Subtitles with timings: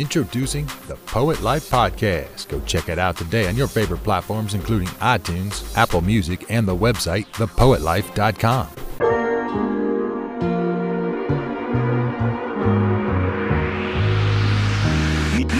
[0.00, 2.48] Introducing the Poet Life Podcast.
[2.48, 6.74] Go check it out today on your favorite platforms, including iTunes, Apple Music, and the
[6.74, 8.66] website, thepoetlife.com.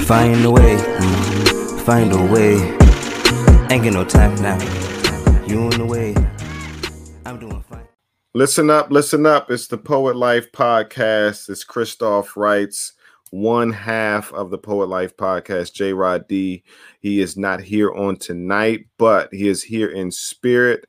[0.06, 0.78] Find a way,
[1.84, 2.54] find a way.
[3.70, 4.58] Ain't got no time now.
[5.46, 6.14] You in the way.
[7.26, 7.86] I'm doing fine.
[8.32, 9.50] Listen up, listen up.
[9.50, 11.50] It's the Poet Life Podcast.
[11.50, 12.94] It's Christoph Wrights,
[13.30, 16.62] one half of the Poet Life Podcast, J Rod D.
[17.00, 20.86] He is not here on tonight, but he is here in spirit.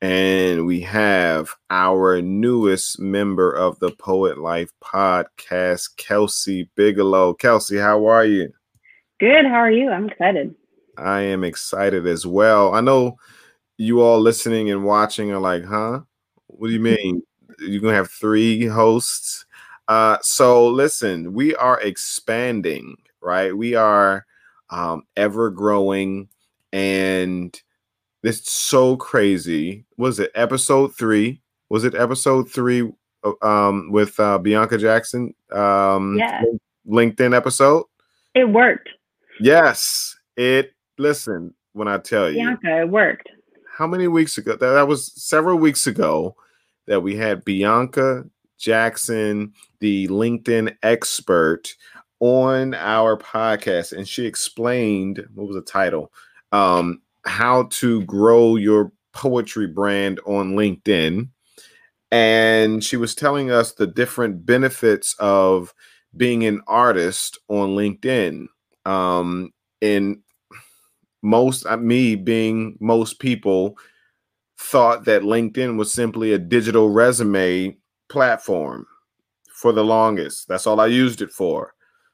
[0.00, 7.34] And we have our newest member of the Poet Life Podcast, Kelsey Bigelow.
[7.34, 8.52] Kelsey, how are you?
[9.18, 9.46] Good.
[9.46, 9.90] How are you?
[9.90, 10.54] I'm excited.
[10.98, 12.74] I am excited as well.
[12.74, 13.16] I know
[13.78, 16.00] you all listening and watching are like, huh?
[16.48, 17.22] What do you mean?
[17.60, 19.43] You're gonna have three hosts?
[19.88, 23.56] Uh, so listen, we are expanding, right?
[23.56, 24.24] We are
[24.70, 26.28] um, ever growing,
[26.72, 27.58] and
[28.22, 29.84] it's so crazy.
[29.98, 31.40] Was it episode three?
[31.68, 32.90] Was it episode three
[33.42, 35.34] um, with uh, Bianca Jackson?
[35.52, 36.42] Um, Yeah.
[36.86, 37.84] LinkedIn episode.
[38.34, 38.90] It worked.
[39.40, 40.72] Yes, it.
[40.98, 43.28] Listen, when I tell you, Bianca, it worked.
[43.76, 44.52] how many weeks ago?
[44.52, 46.36] That, that was several weeks ago
[46.86, 48.24] that we had Bianca
[48.58, 49.52] Jackson,
[49.84, 51.74] the LinkedIn expert,
[52.20, 56.10] on our podcast, and she explained what was the title,
[56.52, 61.28] um, how to grow your poetry brand on LinkedIn,
[62.10, 65.74] and she was telling us the different benefits of
[66.16, 68.46] being an artist on LinkedIn.
[68.86, 69.50] Um,
[69.82, 70.16] and
[71.20, 73.76] most uh, me being most people
[74.58, 77.76] thought that LinkedIn was simply a digital resume
[78.08, 78.86] platform
[79.64, 80.46] for the longest.
[80.46, 81.72] That's all I used it for.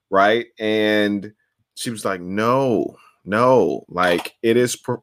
[0.09, 0.47] Right.
[0.61, 1.33] And
[1.75, 5.03] she was like, no, no, like it is pro-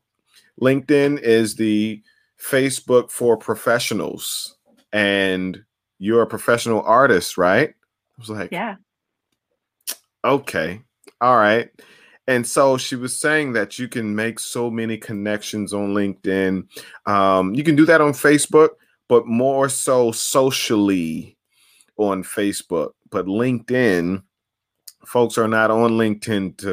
[0.61, 2.01] LinkedIn is the
[2.41, 4.55] Facebook for professionals.
[4.93, 5.61] And
[5.99, 7.71] you're a professional artist, right?
[7.71, 8.75] I was like, Yeah.
[10.23, 10.81] okay
[11.19, 11.69] all right
[12.27, 16.65] and so she was saying that you can make so many connections on linkedin
[17.05, 18.69] um, you can do that on facebook
[19.07, 21.36] but more so socially
[21.97, 24.21] on facebook but linkedin
[25.05, 26.69] folks are not on linkedin to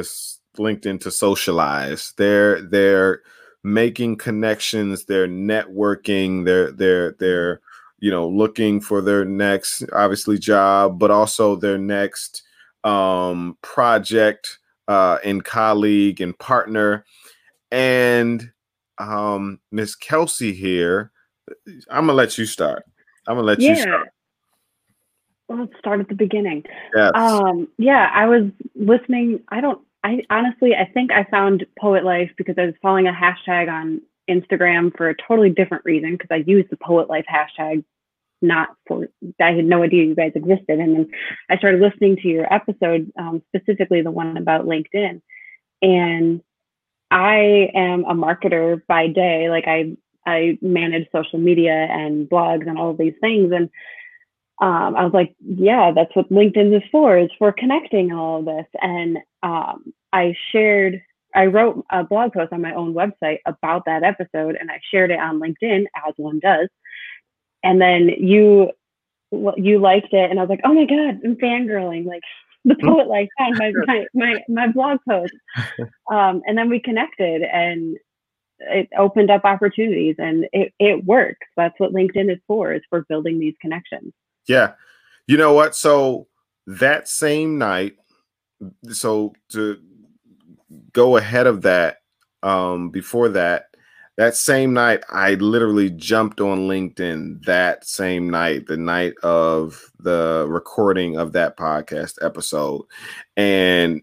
[0.61, 3.21] linkedin to socialize they're they're
[3.63, 7.61] making connections they're networking they're they're they're
[7.99, 12.43] you know looking for their next obviously job but also their next
[12.85, 17.05] um, project uh, and colleague and partner.
[17.71, 18.51] And
[18.97, 21.11] um, Miss Kelsey here,
[21.89, 22.85] I'm gonna let you start.
[23.27, 24.09] I'm gonna let you start.
[25.47, 26.63] Let's start at the beginning.
[26.95, 27.11] Yes.
[27.13, 28.43] Um, yeah, I was
[28.75, 29.41] listening.
[29.49, 33.11] I don't, I honestly, I think I found Poet Life because I was following a
[33.11, 37.83] hashtag on Instagram for a totally different reason because I used the Poet Life hashtag
[38.41, 39.07] not for,
[39.41, 40.79] I had no idea you guys existed.
[40.79, 41.11] And then
[41.49, 45.21] I started listening to your episode, um, specifically the one about LinkedIn.
[45.81, 46.41] And
[47.11, 49.49] I am a marketer by day.
[49.49, 49.95] Like I,
[50.25, 53.51] I manage social media and blogs and all of these things.
[53.51, 53.69] And
[54.61, 58.39] um, I was like, yeah, that's what LinkedIn is for, is for connecting and all
[58.39, 58.65] of this.
[58.81, 61.01] And um, I shared,
[61.33, 65.11] I wrote a blog post on my own website about that episode and I shared
[65.11, 66.69] it on LinkedIn as one does.
[67.63, 68.71] And then you,
[69.31, 70.31] you liked it.
[70.31, 72.05] And I was like, oh my God, I'm fangirling.
[72.05, 72.23] Like
[72.65, 75.33] the poet like found my, my, my, my blog post.
[76.09, 77.97] Um, and then we connected and
[78.59, 81.45] it opened up opportunities and it, it works.
[81.57, 84.13] That's what LinkedIn is for, is for building these connections.
[84.47, 84.73] Yeah.
[85.27, 85.75] You know what?
[85.75, 86.27] So
[86.67, 87.95] that same night,
[88.89, 89.79] so to
[90.93, 91.97] go ahead of that,
[92.43, 93.75] um, before that,
[94.17, 100.45] that same night, I literally jumped on LinkedIn that same night, the night of the
[100.47, 102.85] recording of that podcast episode.
[103.35, 104.01] And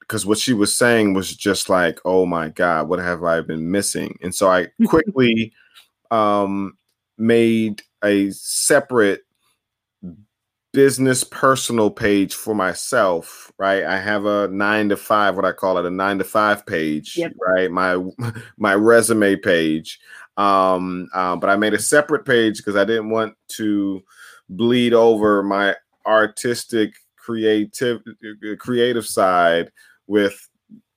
[0.00, 3.70] because what she was saying was just like, oh my God, what have I been
[3.70, 4.18] missing?
[4.20, 5.52] And so I quickly
[6.10, 6.76] um,
[7.16, 9.22] made a separate
[10.72, 13.84] business personal page for myself right?
[13.84, 17.16] I have a nine to five what i call it a nine to five page
[17.16, 17.32] Yep.
[17.46, 17.70] right?
[17.70, 18.02] My
[18.56, 20.00] my resume page.
[20.38, 24.02] Um, um but i made a separate page because i didn't want to
[24.48, 25.76] bleed over my
[26.06, 28.00] artistic creative
[28.58, 29.70] creative side
[30.06, 30.48] with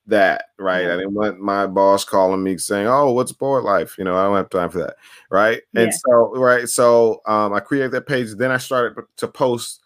[0.06, 4.04] that right i didn't want my boss calling me saying oh what's board life you
[4.04, 4.94] know i don't have time for that
[5.30, 9.80] right and so right so um i created that page then i started to post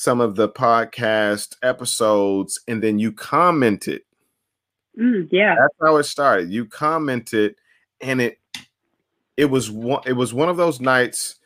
[0.00, 4.00] some of the podcast episodes and then you commented.
[4.98, 5.54] Mm, yeah.
[5.60, 6.50] That's how it started.
[6.50, 7.54] You commented
[8.00, 8.38] and it
[9.36, 11.38] it was one it was one of those nights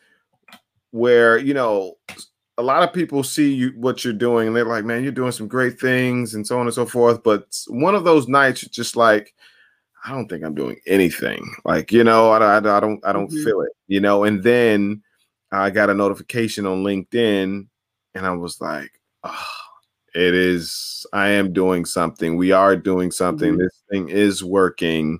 [0.91, 1.95] where you know
[2.57, 5.31] a lot of people see you what you're doing and they're like man you're doing
[5.31, 8.95] some great things and so on and so forth but one of those nights just
[8.95, 9.33] like
[10.05, 13.29] i don't think i'm doing anything like you know i, I, I don't i don't
[13.29, 13.43] Mhm.
[13.43, 15.01] feel it you know and then
[15.51, 17.67] i got a notification on linkedin
[18.13, 18.91] and i was like
[19.23, 19.47] oh,
[20.13, 23.59] it is i am doing something we are doing something Mhm.
[23.59, 25.19] this thing is working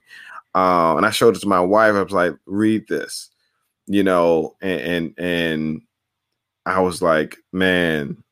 [0.56, 3.30] uh, and i showed it to my wife i was like read this
[3.88, 5.82] you know and and, and
[6.66, 8.24] I was like, man,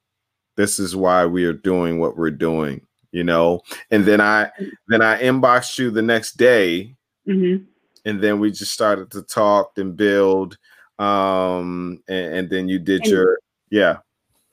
[0.58, 3.62] this is why we are doing what we're doing, you know.
[3.92, 4.50] And then I
[4.88, 6.96] then I inboxed you the next day,
[7.26, 7.58] hmm
[8.06, 10.58] and then we just started to talk and build.
[11.00, 13.40] Um, and, and then you did And- your
[13.72, 13.98] yeah,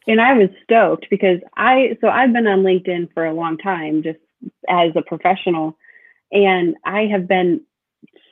[0.06, 4.02] And I was stoked because I, so I've been on LinkedIn for a long time,
[4.02, 4.18] just
[4.68, 5.76] as a professional,
[6.32, 7.60] and I have been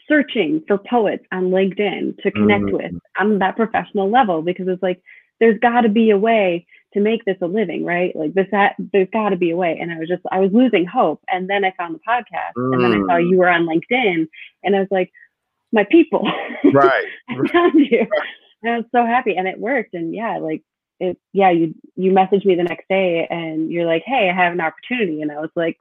[0.08, 2.72] searching for poets on LinkedIn to connect Mhm.
[2.72, 5.02] with on that professional level because it's like,
[5.40, 8.14] there's got to be a way to make this a living, right?
[8.16, 9.78] Like this, that, there's got to be a way.
[9.80, 11.22] And I was just, I was losing hope.
[11.28, 13.30] And then I found the podcast, and then I saw Mm.
[13.30, 14.26] you were on LinkedIn,
[14.64, 15.12] and I was like,
[15.70, 16.22] my people,
[16.72, 17.04] right.
[17.28, 18.06] I found you.
[18.62, 19.94] And I was so happy, and it worked.
[19.94, 20.62] And yeah, like
[20.98, 21.18] it.
[21.32, 24.60] Yeah, you you messaged me the next day, and you're like, "Hey, I have an
[24.60, 25.76] opportunity," and I was like,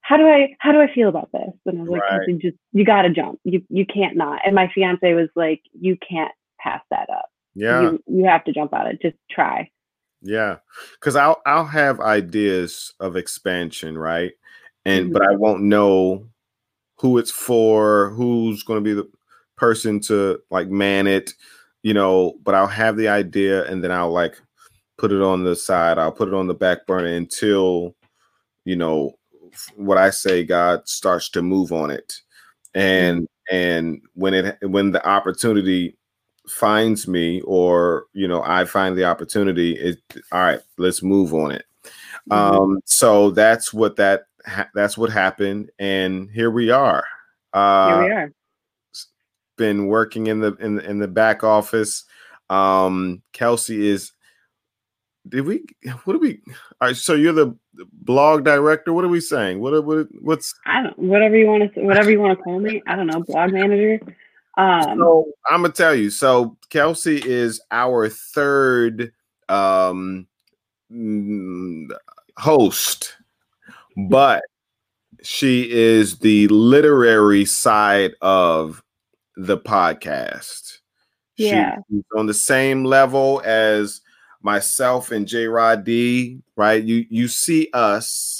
[0.00, 2.28] "How do I how do I feel about this?" And I was like, Right.
[2.28, 3.40] "You just you got to jump.
[3.44, 7.26] You you can't not." And my fiance was like, "You can't pass that up.
[7.54, 7.82] Yeah.
[7.82, 9.00] You you have to jump on it.
[9.00, 9.70] Just try."
[10.24, 10.56] Yeah,
[10.98, 14.32] because I'll I'll have ideas of expansion, right?
[14.86, 15.32] And but mm-hmm.
[15.32, 16.26] I won't know
[16.98, 19.08] who it's for, who's going to be the
[19.56, 21.32] person to like man it,
[21.82, 22.34] you know.
[22.42, 24.40] But I'll have the idea, and then I'll like
[24.96, 25.98] put it on the side.
[25.98, 27.94] I'll put it on the back burner until
[28.64, 29.18] you know
[29.76, 30.42] what I say.
[30.42, 32.14] God starts to move on it,
[32.74, 32.80] mm-hmm.
[32.80, 35.98] and and when it when the opportunity
[36.48, 39.98] finds me or you know i find the opportunity it
[40.32, 41.64] all right let's move on it
[42.30, 42.36] Mhm.
[42.36, 47.04] um so that's what that ha- that's what happened and here we are
[47.52, 48.32] uh Here we are.
[49.56, 52.04] been working in the in the, in the back office
[52.50, 54.12] um kelsey is
[55.28, 55.64] did we
[56.04, 56.40] what do we
[56.80, 57.56] all right so you're the
[57.92, 61.80] blog director what are we saying what what what's I don't whatever you want to
[61.82, 62.82] whatever you want to call me.
[62.86, 64.00] I don't know, blog manager.
[64.56, 66.10] Um, So I'm gonna tell you.
[66.10, 69.12] So Kelsey is our third
[69.48, 70.26] um
[70.92, 71.86] mm,
[72.38, 73.16] host,
[74.08, 74.42] but
[75.22, 78.82] she is the literary side of
[79.36, 80.78] the podcast.
[81.36, 81.76] Yeah.
[81.90, 84.00] she's on the same level as
[84.42, 86.82] myself and J Rod D, right?
[86.82, 88.33] You you see us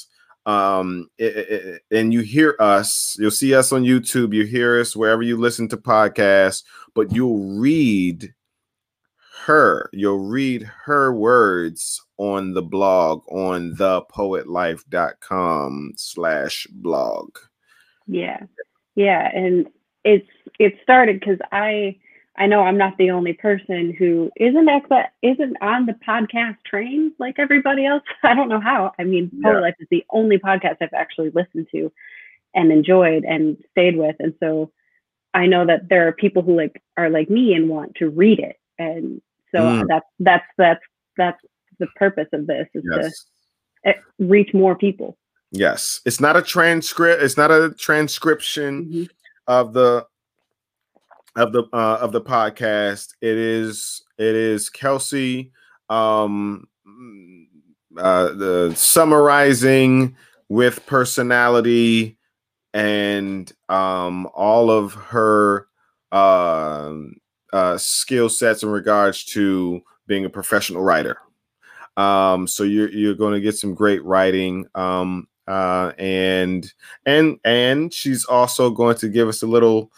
[0.47, 4.79] um i- i- i- and you hear us you'll see us on youtube you hear
[4.81, 6.63] us wherever you listen to podcasts
[6.95, 8.33] but you'll read
[9.47, 17.31] her you'll read her words on the blog on thepoetlife.com slash blog
[18.07, 18.41] Yeah.
[18.95, 19.31] Yeah.
[19.35, 19.67] And
[20.05, 21.97] it's it started because I
[22.37, 27.13] I know I'm not the only person who isn't the isn't on the podcast train
[27.19, 28.03] like everybody else.
[28.25, 28.93] I don't know how.
[28.99, 29.61] I mean, Poet Yeah.
[29.61, 31.93] Life is the only podcast I've actually listened to
[32.55, 34.17] and enjoyed and stayed with.
[34.19, 34.73] And so
[35.33, 38.41] I know that there are people who like are like me and want to read
[38.41, 38.57] it.
[38.79, 39.21] And
[39.53, 39.87] so Mm.
[39.89, 40.81] that's that's that's
[41.17, 41.41] that's
[41.79, 43.25] the purpose of this is yes
[43.85, 45.17] to reach more people.
[45.53, 49.11] yes it's not a transcript it's not a transcription Mhm.
[49.47, 50.05] of the
[51.37, 53.15] of the uh, of the podcast.
[53.21, 55.53] It is it is Kelsey
[55.91, 57.45] um mm,
[57.99, 60.17] uh the summarizing
[60.49, 62.17] with personality
[62.73, 65.67] and um all of her
[66.13, 67.17] um
[67.53, 71.19] uh skill sets in regards to being a professional writer.
[71.97, 76.73] Um so you're you're going to get some great writing um uh and
[77.05, 79.93] and and she's also going to give us a little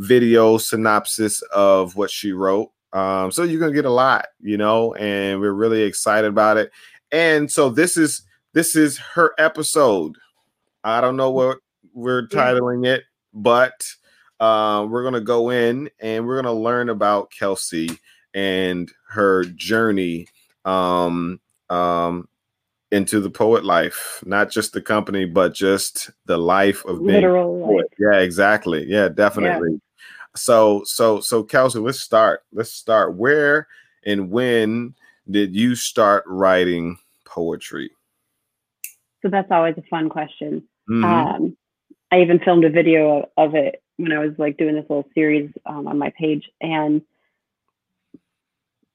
[0.00, 2.70] video synopsis of what she wrote.
[2.92, 6.72] Um, so you're gonna get a lot, you know, and we're really excited about it.
[7.12, 10.16] And so this is this is her episode.
[10.82, 11.58] I don't know what
[11.92, 13.04] we're titling it,
[13.34, 13.84] but
[14.40, 17.90] uh, we're gonna go in and we're gonna learn about Kelsey
[18.32, 20.26] and her journey
[20.64, 22.26] um, um,
[22.90, 27.66] into the poet life, not just the company, but just the life of being Literal
[27.66, 27.92] poet.
[27.98, 28.86] Yeah, exactly.
[28.86, 29.78] Yeah, definitely.
[30.36, 32.44] So, so, so, Kelsey, let's start.
[32.52, 33.14] Let's start.
[33.14, 33.66] Where
[34.06, 34.94] and when
[35.28, 37.90] did you start writing poetry?
[39.22, 40.66] So that's always a fun question.
[40.88, 41.04] Mhm.
[41.04, 41.56] Um,
[42.10, 45.50] I even filmed a video of it when I was like doing this little series
[45.66, 46.50] um, on my page.
[46.60, 47.02] And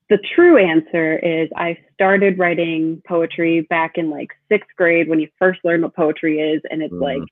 [0.10, 5.30] the true answer is I started writing poetry back in like sixth grade when you
[5.40, 6.62] first learn what poetry is.
[6.70, 7.02] And it's Mhm.
[7.02, 7.30] like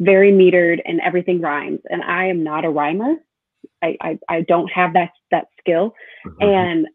[0.00, 1.80] very metered and everything rhymes.
[1.90, 3.16] And I am not a rhymer.
[3.82, 5.94] I, I, I don't have that, that skill.
[6.26, 6.42] Mhm.
[6.42, 6.86] And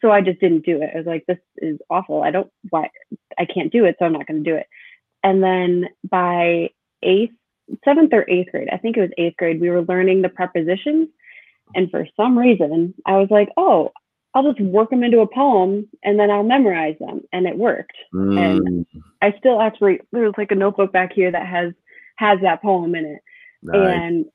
[0.00, 0.90] so I just didn't do it.
[0.94, 2.22] I was like, this is awful.
[2.22, 2.90] I don't why
[3.38, 4.66] I can't do it, so I'm not gonna do it.
[5.22, 6.70] And then by
[7.02, 7.34] eighth,
[7.84, 11.08] seventh or eighth grade, I think it was eighth grade, we were learning the prepositions.
[11.74, 13.92] And for some reason, I was like, oh,
[14.34, 17.22] I'll just work them into a poem and then I'll memorize them.
[17.32, 17.96] And it worked.
[18.14, 18.86] Mm,
[19.22, 21.72] I still actually there's like a notebook back here that has
[22.16, 23.20] has that poem in it.
[23.62, 23.98] nice.
[23.98, 24.26] And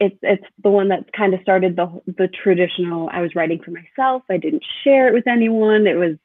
[0.00, 3.72] it's it's the one that's kind of started the the traditional I was writing for
[3.72, 4.22] myself.
[4.30, 5.86] I didn't share it with anyone.
[5.86, 6.16] It was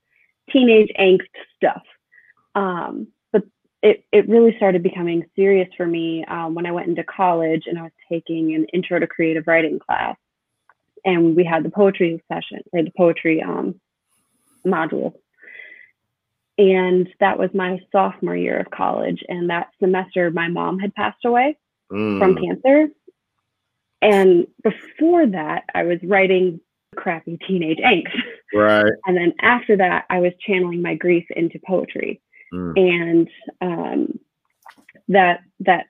[0.51, 1.21] teenage angst
[1.55, 1.81] stuff.
[2.55, 3.43] Um, but
[3.81, 7.79] it it really started becoming serious for me um, when I went into college and
[7.79, 10.17] I was taking an intro to creative writing class,
[11.03, 13.79] and we had the poetry session or the poetry um,
[14.65, 15.13] module.
[16.55, 19.23] And that was my sophomore year of college.
[19.27, 21.57] And that semester, my mom had passed away
[21.89, 22.89] from Mm, cancer.
[24.03, 26.59] And before that, I was writing
[26.95, 28.13] crappy teenage angst.
[28.53, 28.91] right.
[29.05, 32.21] And then after that, I was channeling my grief into poetry.
[32.53, 33.29] Mm, And
[33.61, 34.19] um,
[35.07, 35.85] that that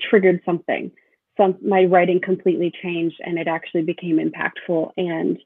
[0.00, 0.92] triggered something.
[1.36, 4.92] Some my writing completely changed, and it actually became impactful.
[4.96, 5.38] And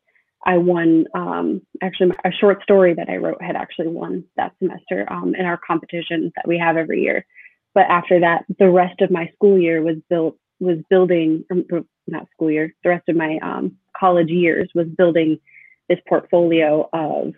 [0.44, 1.06] I won.
[1.14, 5.46] Um, actually, a short story that I wrote had actually won that semester um, in
[5.46, 7.24] our competition that we have every year.
[7.74, 11.64] But after that, the rest of my school year was built was building um,
[12.06, 12.74] not school year.
[12.82, 15.38] The rest of my um, college years was building
[15.88, 17.34] this portfolio of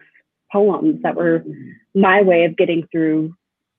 [0.53, 1.45] poems that were
[1.95, 3.35] my way of getting through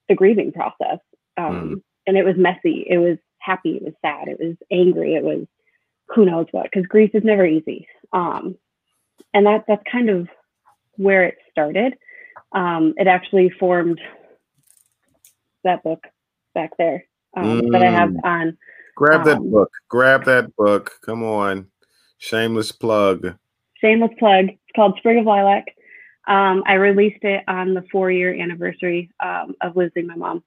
[0.09, 0.99] the grieving process.
[1.37, 2.85] Um, And it was messy.
[2.89, 3.77] It was happy.
[3.77, 4.27] It was sad.
[4.27, 5.15] It was angry.
[5.15, 5.45] It was
[6.09, 6.63] who knows what.
[6.65, 7.87] Because grief is never easy.
[8.11, 8.55] Um,
[9.33, 10.27] and that that's kind of
[10.97, 11.95] where it started.
[12.51, 13.99] Um, it actually formed
[15.63, 16.03] that book
[16.53, 18.23] back there um, that I have Mm.
[18.23, 18.57] on.
[18.95, 19.71] Grab that um, book.
[19.89, 20.91] Grab that book.
[21.05, 21.67] Come on.
[22.19, 23.35] Shameless plug.
[23.81, 24.45] Shameless plug.
[24.49, 25.65] It's called Sprig of Lilac.
[26.27, 30.43] Um, I released it on the four year anniversary um, of losing my mom.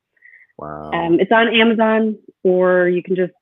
[0.58, 0.90] Wow.
[0.92, 3.32] Um, it's on Amazon, or you can just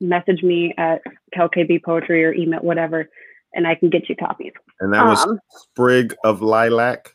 [0.00, 1.02] message me at
[1.36, 3.10] CalKB Poetry or email whatever,
[3.52, 4.52] and I can get you copies.
[4.80, 7.14] and that was um, Sprig of Lilac.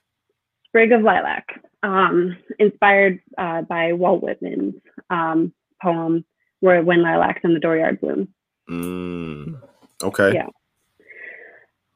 [0.67, 1.45] Sprig of Lilac,
[1.81, 4.75] um, inspired uh, by Walt Whitman's
[5.09, 6.23] um, poem
[6.59, 8.27] "Where When Lilacs in the Dooryard Bloom."
[8.69, 9.61] Mm.
[10.03, 10.33] Okay.
[10.33, 10.47] Yeah.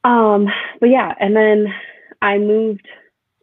[0.04, 0.48] Um,
[0.80, 1.74] but yeah, and then
[2.22, 2.88] I moved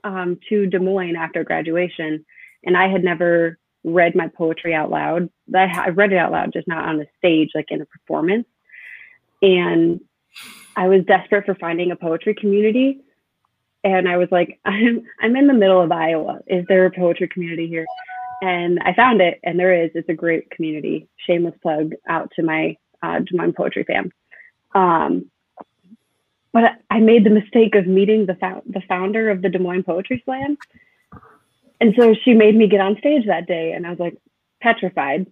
[0.05, 2.25] um, to Des Moines after graduation,
[2.65, 5.31] and I had never read my poetry out loud.
[5.55, 8.47] I, I read it out loud, just not on the stage, like in a performance.
[9.43, 10.01] And
[10.77, 13.01] I was desperate for finding a poetry community.
[13.83, 16.41] And I was like, I'm I'm in the middle of Iowa.
[16.47, 17.87] Is there a poetry community here?
[18.43, 19.91] And I found it, and there is.
[19.95, 21.09] It's a great community.
[21.27, 24.11] Shameless plug out to my uh, Des Moines poetry fam.
[24.75, 25.31] Um,
[26.53, 29.85] but I made the mistake of meeting the fou- the founder of the Des Moines
[29.85, 30.59] Poetry Slam,
[31.81, 34.17] and so she made me get on stage that day, and I was like
[34.61, 35.27] petrified.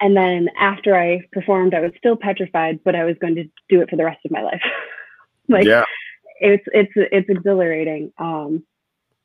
[0.00, 3.80] And then after I performed, I was still petrified, but I was going to do
[3.80, 4.62] it for the rest of my life.
[5.48, 5.84] like yeah.
[6.40, 8.12] it's it's it's exhilarating.
[8.18, 8.64] Um,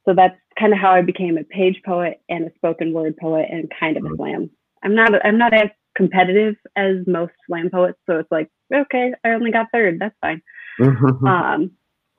[0.05, 3.48] so that's kind of how I became a page poet and a spoken word poet
[3.50, 4.15] and kind of a Mhm.
[4.17, 4.50] slam.
[4.83, 9.29] I'm not I'm not as competitive as most slam poets, so it's like okay, I
[9.31, 10.41] only got third, that's fine.
[11.27, 11.72] Um,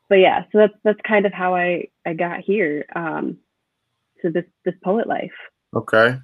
[0.09, 3.39] but yeah, so that's that's kind of how I I got here um,
[4.23, 5.33] to this this poet life.
[5.75, 6.17] okay.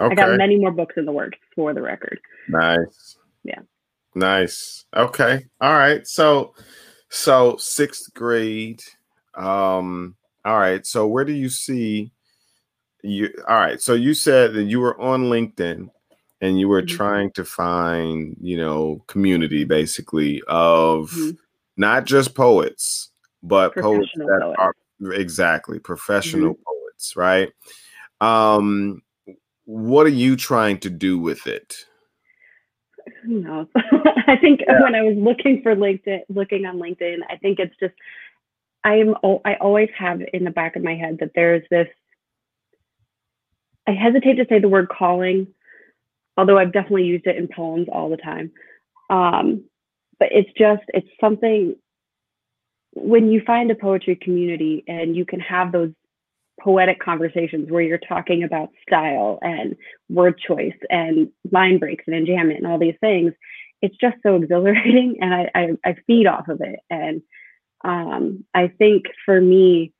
[0.00, 0.12] Okay.
[0.12, 2.18] I got many more books in the works for the record.
[2.48, 3.18] Nice.
[3.44, 3.60] Yeah.
[4.14, 4.86] Nice.
[4.96, 5.44] Okay.
[5.60, 6.06] All right.
[6.06, 6.54] So
[7.10, 8.80] so sixth grade.
[9.34, 10.86] Um, all right.
[10.86, 12.12] So where do you see
[13.02, 13.80] you all right.
[13.80, 15.90] So you said that you were on LinkedIn
[16.42, 16.88] and you were Mhm.
[16.88, 21.38] trying to find, you know, community basically of Mhm.
[21.76, 23.10] not just poets,
[23.42, 24.58] but poets that poets.
[24.58, 24.74] are
[25.12, 27.50] exactly professional poets, right?
[28.20, 29.02] Um
[29.64, 31.86] what are you trying to do with it?
[33.22, 33.66] who knows?
[33.74, 34.80] I think Yeah.
[34.82, 37.94] when I was looking for LinkedIn, looking on LinkedIn, I think it's just
[38.84, 41.88] I'm I always have in the back of my head that there's this.
[43.88, 45.48] I hesitate to say the word calling,
[46.36, 48.52] although I've definitely used it in poems all the time.
[49.10, 49.64] Um,
[50.18, 51.76] but it's just it's something.
[52.94, 55.92] when you find a poetry community and you can have those
[56.60, 59.76] poetic conversations where you're talking about style and
[60.10, 63.32] word choice and line breaks and enjambment and all these things,
[63.82, 66.80] it's just so exhilarating and I, I, I feed off of it.
[66.90, 67.22] And
[67.84, 69.92] um, I think for me,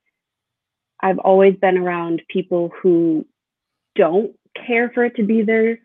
[1.03, 3.27] I've always been around people who
[3.95, 4.33] don't
[4.67, 5.79] care for it to be their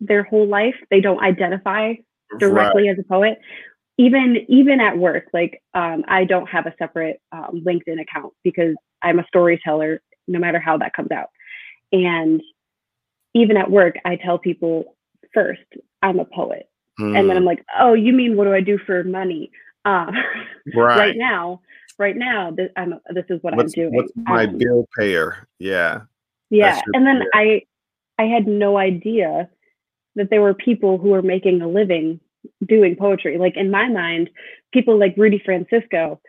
[0.00, 0.74] their whole life.
[0.90, 1.94] They don't identify
[2.38, 2.92] directly right.
[2.92, 3.38] as a poet.
[3.98, 8.74] Even even at work, like um, I don't have a separate um, LinkedIn account because
[9.02, 11.28] I'm a storyteller, no matter how that comes out.
[11.92, 12.40] And
[13.34, 14.96] even at work, I tell people
[15.34, 15.60] first,
[16.00, 16.68] I'm a poet,
[16.98, 17.18] mm.
[17.18, 17.48] and then I'm hmm.
[17.48, 19.50] like, oh, you mean what do I do for money?
[19.84, 20.12] Uh,
[20.74, 20.98] right.
[20.98, 21.60] right now,
[21.98, 23.94] right now, this, I'm, this is what what's, I'm doing.
[23.94, 25.48] What's my um, bill payer?
[25.58, 26.02] Yeah.
[26.50, 27.62] Yeah, and then payer.
[28.18, 29.48] I I had no idea
[30.16, 32.20] that there were people who were making a living
[32.66, 33.38] doing poetry.
[33.38, 34.30] Like in my mind,
[34.72, 36.20] people like Rudy Francisco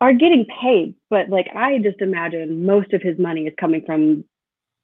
[0.00, 4.24] are getting paid, but like I just imagine most of his money is coming from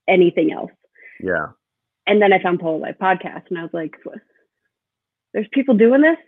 [0.09, 0.73] anything else.
[1.21, 1.47] Yeah.
[2.07, 3.97] And then I found Poet Life podcast and I was like,
[5.33, 6.19] there's people doing this?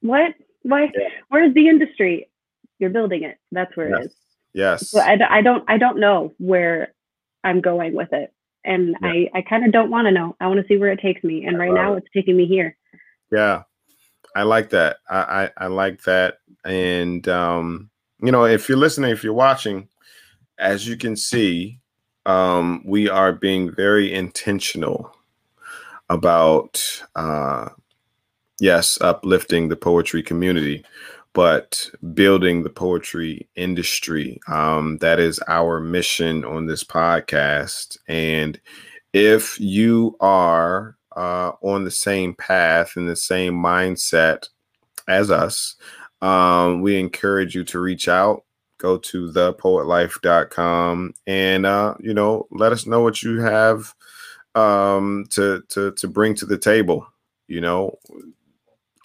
[0.00, 0.34] What?
[0.64, 0.90] Why?
[0.94, 1.08] Yeah.
[1.28, 2.28] Where's the industry?
[2.78, 3.38] You're building it.
[3.52, 3.98] That's where yes.
[3.98, 4.16] it is.
[4.52, 4.90] Yes.
[4.90, 6.92] So I, I don't I don't know where
[7.44, 9.08] I'm going with it and yeah.
[9.08, 10.36] I I kind of don't want to know.
[10.40, 12.76] I want to see where it takes me, and right now it's taking me here.
[13.30, 13.62] Yeah,
[14.34, 14.98] I like that.
[15.08, 17.90] I, I I, like that, and um,
[18.22, 19.88] you know, if you're listening, if you're watching,
[20.58, 21.80] as you can see,
[22.26, 25.14] um, we are being very intentional
[26.08, 27.68] about uh,
[28.60, 30.84] yes, uplifting the poetry community
[31.34, 34.40] but building the poetry industry.
[34.48, 37.98] Um, that is our mission on this podcast.
[38.08, 38.58] And
[39.12, 44.48] if you are uh, on the same path and the same mindset
[45.08, 45.74] as us,
[46.22, 48.44] um, we encourage you to reach out.
[48.78, 53.94] Go to thepoetlife.com and uh, you know let us know what you have
[54.54, 57.06] um, to to to bring to the table.
[57.46, 57.98] You know,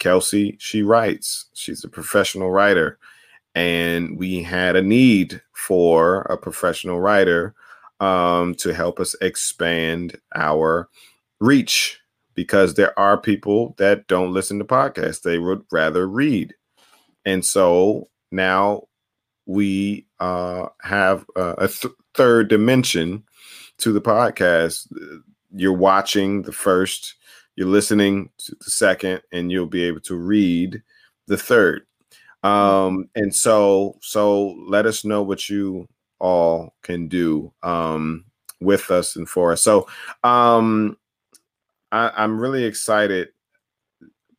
[0.00, 1.46] Kelsey, she writes.
[1.54, 2.98] She's a professional writer.
[3.54, 7.54] And we had a need for a professional writer
[8.00, 10.88] um, to help us expand our
[11.40, 12.00] reach
[12.34, 15.22] because there are people that don't listen to podcasts.
[15.22, 16.54] They would rather read.
[17.24, 18.84] And so now
[19.46, 23.24] we uh, have a th- third dimension
[23.78, 24.86] to the podcast.
[25.54, 27.16] You're watching the first
[27.56, 30.82] you're listening to the second, and you'll be able to read
[31.26, 31.86] the third.
[32.42, 38.24] Um, and so, so let us know what you all can do um,
[38.60, 39.62] with us and for us.
[39.62, 39.86] So,
[40.24, 40.96] um,
[41.92, 43.28] I, I'm really excited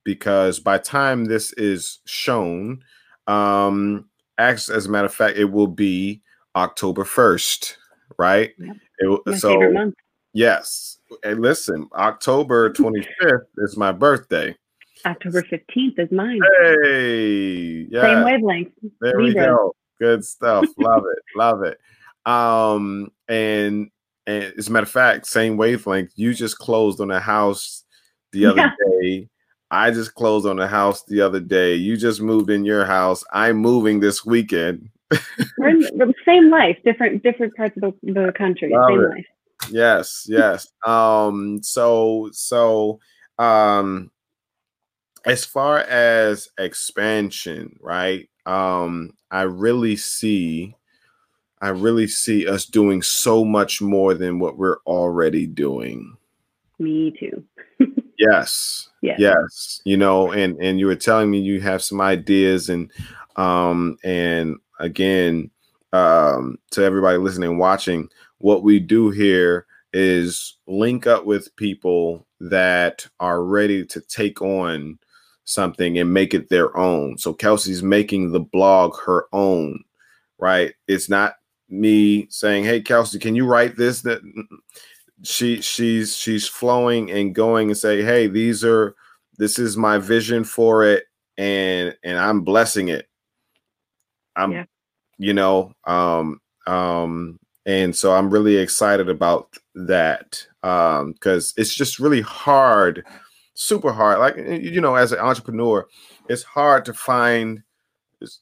[0.04, 2.84] because by time this is shown,
[3.28, 6.22] um, as, as a matter of fact, it will be
[6.56, 7.76] October 1st,
[8.18, 8.52] right?
[8.58, 9.20] Yep.
[9.28, 9.94] It, so,
[10.34, 10.98] yes.
[11.24, 14.56] Hey, listen, October 25th is my birthday.
[15.06, 16.40] October 15th is mine.
[16.62, 18.02] Hey, yeah.
[18.02, 18.72] Same wavelength.
[19.00, 19.74] There we go.
[20.00, 20.66] Good stuff.
[20.78, 21.24] Love it.
[21.36, 21.80] Love it.
[22.26, 23.90] Um, and
[24.28, 26.12] and as a matter of fact, same wavelength.
[26.16, 27.84] You just closed on a house
[28.32, 28.72] the other yeah.
[29.02, 29.28] day.
[29.72, 31.76] I just closed on a house the other day.
[31.76, 33.24] You just moved in your house.
[33.32, 34.90] I'm moving this weekend.
[35.58, 38.72] We're in the same life, different different parts of the, the country.
[38.72, 39.10] Love same it.
[39.10, 39.26] life.
[39.72, 40.68] Yes, yes.
[40.86, 43.00] um, so so
[43.40, 44.12] um
[45.26, 48.28] as far as expansion, right?
[48.46, 50.76] Um, I really see
[51.62, 56.18] I really see us doing so much more than what we're already doing.
[56.80, 57.44] Me too.
[58.18, 58.90] yes.
[59.02, 59.20] Yes.
[59.20, 59.82] Yes.
[59.86, 62.92] You know, and and you were telling me you have some ideas and
[63.36, 65.52] um and again
[65.94, 68.10] um to everybody listening watching
[68.44, 74.98] what we do here is link up with people that are ready to take on
[75.44, 77.18] something and make it their own.
[77.18, 79.84] So Kelsey's making the blog her own,
[80.40, 80.74] right?
[80.88, 81.36] It's not
[81.70, 84.22] me saying, "Hey Kelsey, can you write this?" That
[85.24, 88.96] she she's she's flowing and going and say, "Hey, these are
[89.38, 91.06] this is my vision for it
[91.38, 93.08] and and I'm blessing it."
[94.36, 94.66] I'm yeah.
[95.18, 102.00] you know, um um and so i'm really excited about that um because it's just
[102.00, 103.06] really hard
[103.54, 105.88] super hard like you know as an entrepreneur
[106.30, 107.62] it's hard to find
[108.20, 108.40] it's,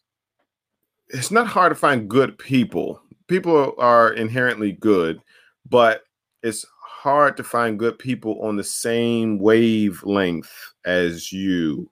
[1.09, 3.01] it's not hard to find good people.
[3.27, 5.21] People are inherently good
[5.67, 6.03] but
[6.41, 10.51] it's hard to find good people on the same wavelength
[10.85, 11.89] as you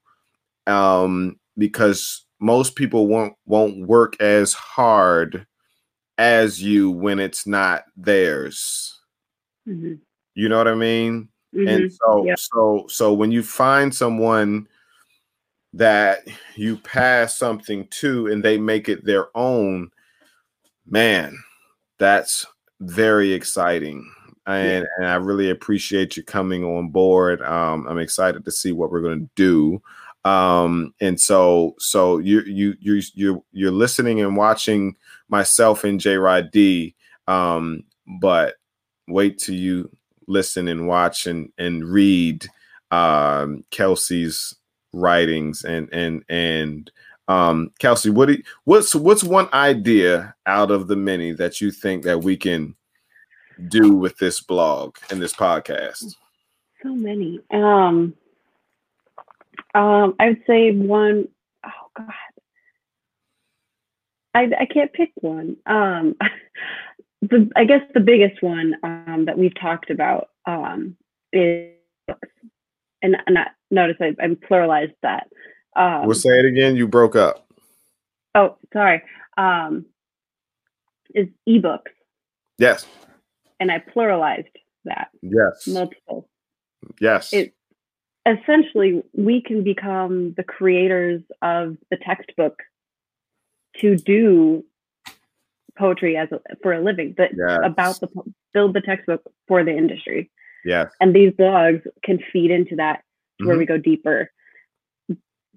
[0.67, 5.45] um because most people won't won't work as hard
[6.17, 8.99] as you when it's not theirs.
[9.65, 9.95] hmm
[10.35, 11.29] You know what I mean?
[11.53, 12.39] hmm And so Yep.
[12.39, 14.67] so so when you find someone
[15.73, 16.19] that
[16.55, 19.91] you pass something to and they make it their own,
[20.87, 21.37] man,
[21.99, 22.45] that's
[22.79, 24.09] very exciting.
[24.45, 27.41] And, and I really appreciate you coming on board.
[27.41, 29.81] Um, I'm excited to see what we're going to do.
[30.29, 34.95] Um, and so so you you you you you're listening and watching
[35.29, 36.95] myself and J Rod D.
[37.27, 37.83] Um,
[38.19, 38.55] but
[39.07, 39.89] wait till you
[40.27, 42.45] listen and watch and and read
[42.91, 44.55] um, Kelsey's
[44.93, 46.91] writings and and and
[47.27, 52.03] um, Kelsey, what you, what's what's one idea out of the many that you think
[52.03, 52.75] that we can
[53.67, 56.15] do with this blog and this podcast?
[56.81, 57.39] So many.
[57.51, 58.13] Um,
[59.75, 61.27] um, I would say one
[61.65, 62.13] oh God.
[64.37, 65.57] I I can't pick one.
[65.65, 66.15] Um,
[67.21, 70.95] the I guess the biggest one um, that we've talked about um,
[71.33, 71.71] is
[72.07, 72.29] books,
[73.01, 75.27] and and I, notice I, I pluralized that.
[75.75, 76.75] Um, we'll say it again.
[76.75, 77.47] You broke up.
[78.35, 79.01] oh, sorry.
[79.37, 79.85] Um,
[81.15, 81.93] is ebooks,
[82.57, 82.85] Yes.
[83.59, 84.51] and I pluralized
[84.85, 85.67] that Yes.
[85.67, 86.27] multiple.
[87.01, 87.33] Yes.
[87.33, 87.53] it
[88.25, 92.61] essentially we can become the creators of the textbook
[93.81, 94.63] to do
[95.77, 97.59] poetry as a, for a living but Yes.
[97.63, 98.07] about the
[98.53, 100.31] build the textbook for the industry
[100.65, 100.91] yes.
[100.99, 103.03] and these blogs can feed into that
[103.39, 104.31] to where we go deeper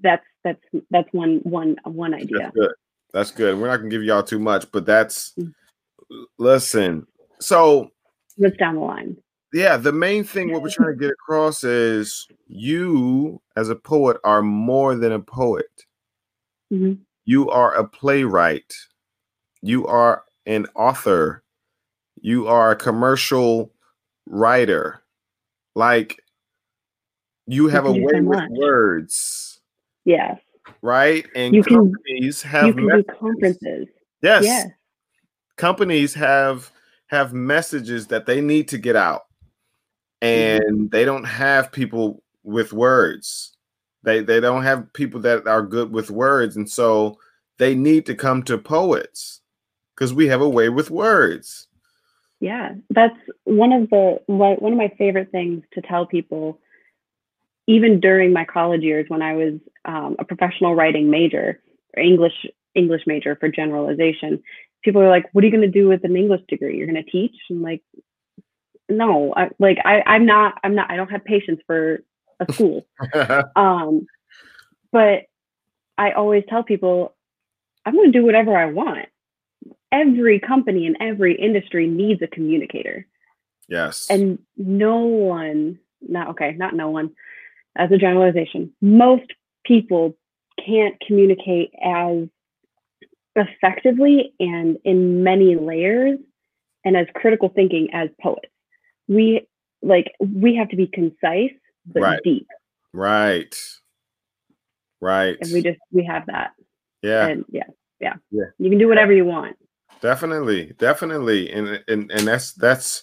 [0.02, 2.72] that's that's that's one one one idea That's good.
[3.12, 3.58] That's good.
[3.58, 5.52] We're not gonna give y'all too much, but that's Mm.
[6.38, 7.06] listen.
[7.40, 7.90] So
[8.36, 9.16] what's down the line
[9.52, 14.16] yeah, the main thing what we're trying to get across is you as a poet
[14.22, 15.66] are more than a poet.
[16.72, 16.98] Mhm.
[17.24, 18.72] You are a playwright.
[19.62, 21.42] You are an author.
[22.20, 23.72] You are a commercial
[24.26, 25.02] writer.
[25.74, 26.22] Like
[27.46, 29.60] you have a way so with words,
[30.04, 30.38] yes
[30.82, 31.26] right?
[31.34, 33.88] And You can- companies have you can conferences
[34.22, 34.44] Yes.
[34.44, 34.68] yes
[35.56, 36.70] companies have
[37.08, 39.22] have messages that they need to get out
[40.22, 40.62] mm-hmm.
[40.70, 43.56] and they don't have people with words
[44.02, 47.18] they they don't have people that are good with words and so
[47.58, 49.40] they need to come to poets
[49.94, 51.68] because we have a way with words
[52.40, 56.58] Yeah, that's one of the one of my favorite things to tell people.
[57.66, 61.62] Even during my college years, when I was um, a professional writing major,
[61.94, 64.42] or English English major for generalization,
[64.82, 66.78] people are like, "What are you going to do with an English degree?
[66.78, 67.82] You're going to teach?" I'm like,
[68.88, 70.58] "No, I, like I, I'm not.
[70.64, 70.90] I'm not.
[70.90, 72.02] I don't have patience for
[72.40, 72.86] a school."
[73.56, 74.06] um,
[74.92, 75.24] but
[75.96, 77.14] I always tell people,
[77.84, 79.06] I'm going to do whatever I want.
[79.92, 83.06] Every company in every industry needs a communicator,
[83.68, 87.10] yes and no one, not okay, not no one,
[87.76, 89.32] as a generalization, most
[89.64, 90.16] people
[90.64, 92.28] can't communicate as
[93.36, 96.18] effectively and in many layers
[96.84, 98.48] and as critical thinking as poets.
[99.08, 99.46] We
[99.82, 101.52] like we have to be concise
[101.92, 102.20] but Right.
[102.24, 102.46] deep,
[102.92, 103.54] right
[105.00, 106.52] right and we just we have that.
[107.02, 107.64] yeah and yeah,
[108.00, 108.44] yeah, Yeah.
[108.58, 109.56] You can do whatever you want.
[110.00, 113.02] Definitely, definitely, and and and that's that's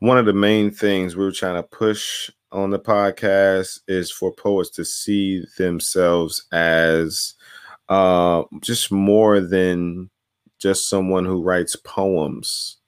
[0.00, 4.32] one of the main things we were trying to push on the podcast is for
[4.32, 7.34] poets to see themselves as
[7.90, 10.08] uh just more than
[10.58, 12.78] just someone who writes poems.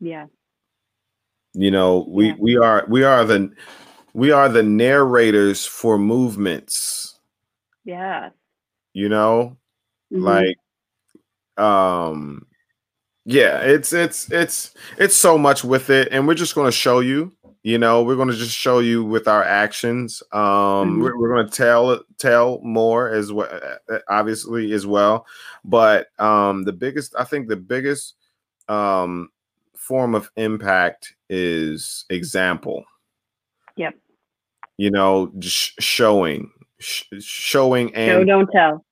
[0.00, 0.26] Yeah,
[1.54, 2.34] You know, we Yeah.
[2.40, 3.52] we are we are the
[4.16, 7.20] we are the narrators for movements.
[7.84, 8.30] yeah.
[8.94, 9.56] You know,
[10.12, 10.22] Mhm.
[10.22, 10.56] like
[11.62, 12.46] um
[13.24, 17.00] yeah it's it's it's it's so much with it and we're just going to show
[17.00, 21.02] you you know we're going to just show you with our actions um Mhm.
[21.02, 23.48] we're, we're going to tell tell more as well
[24.08, 25.26] obviously as well
[25.64, 28.14] but um the biggest i think the biggest
[28.68, 29.30] um
[29.74, 32.84] form of impact is example.
[34.78, 38.84] You know just showing sh- showing and Show don't tell.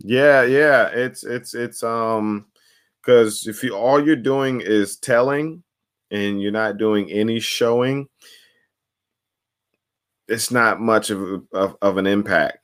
[0.00, 0.88] yeah, yeah.
[0.88, 2.46] It's it's it's um
[3.00, 5.62] because if you all you're doing is telling
[6.10, 8.08] and you're not doing any showing,
[10.28, 12.58] it's not much of a- of, of an impact.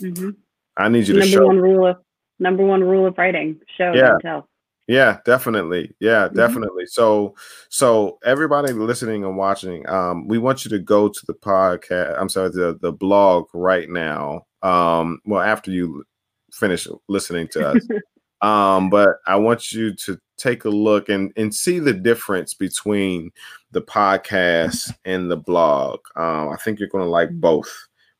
[0.00, 0.30] hmm
[0.78, 1.46] I need you to Number show.
[1.46, 1.96] one rule of
[2.38, 4.08] number one rule of writing: show Yeah.
[4.10, 4.48] don't tell.
[4.88, 5.94] Yeah, definitely.
[6.00, 6.34] Yeah, Mhm.
[6.34, 6.86] definitely.
[6.86, 7.34] So
[7.70, 12.16] so everybody listening and watching, um, we want you to go to the podcast.
[12.20, 14.46] I'm sorry, the the blog right now.
[14.62, 16.04] Um, well, after you
[16.52, 17.86] finish listening to us.
[18.42, 23.30] um, but I want you to take a look and and see the difference between
[23.72, 26.00] the podcast and the blog.
[26.16, 27.72] Um, I think you're going to like both.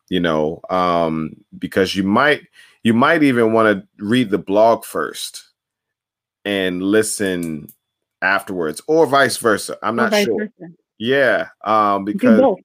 [0.08, 2.42] You know, um, because you might
[2.84, 5.44] you might even want to read the blog first
[6.46, 7.68] and listen
[8.22, 9.76] afterwards, or vice versa.
[9.82, 10.38] I'm not sure.
[10.38, 10.72] Versa.
[10.98, 12.56] Yeah, um, because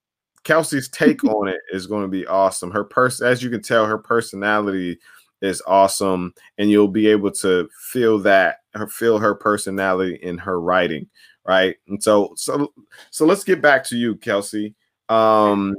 [0.45, 2.71] Kelsey's take on it is going to be awesome.
[2.71, 4.97] Her person, as you can tell, her personality
[5.41, 10.61] is awesome, and you'll be able to feel that her feel her personality in her
[10.61, 11.09] writing,
[11.45, 11.75] right?
[11.87, 12.71] And so, so,
[13.09, 14.75] so let's get back to you, Kelsey.
[15.09, 15.75] Um,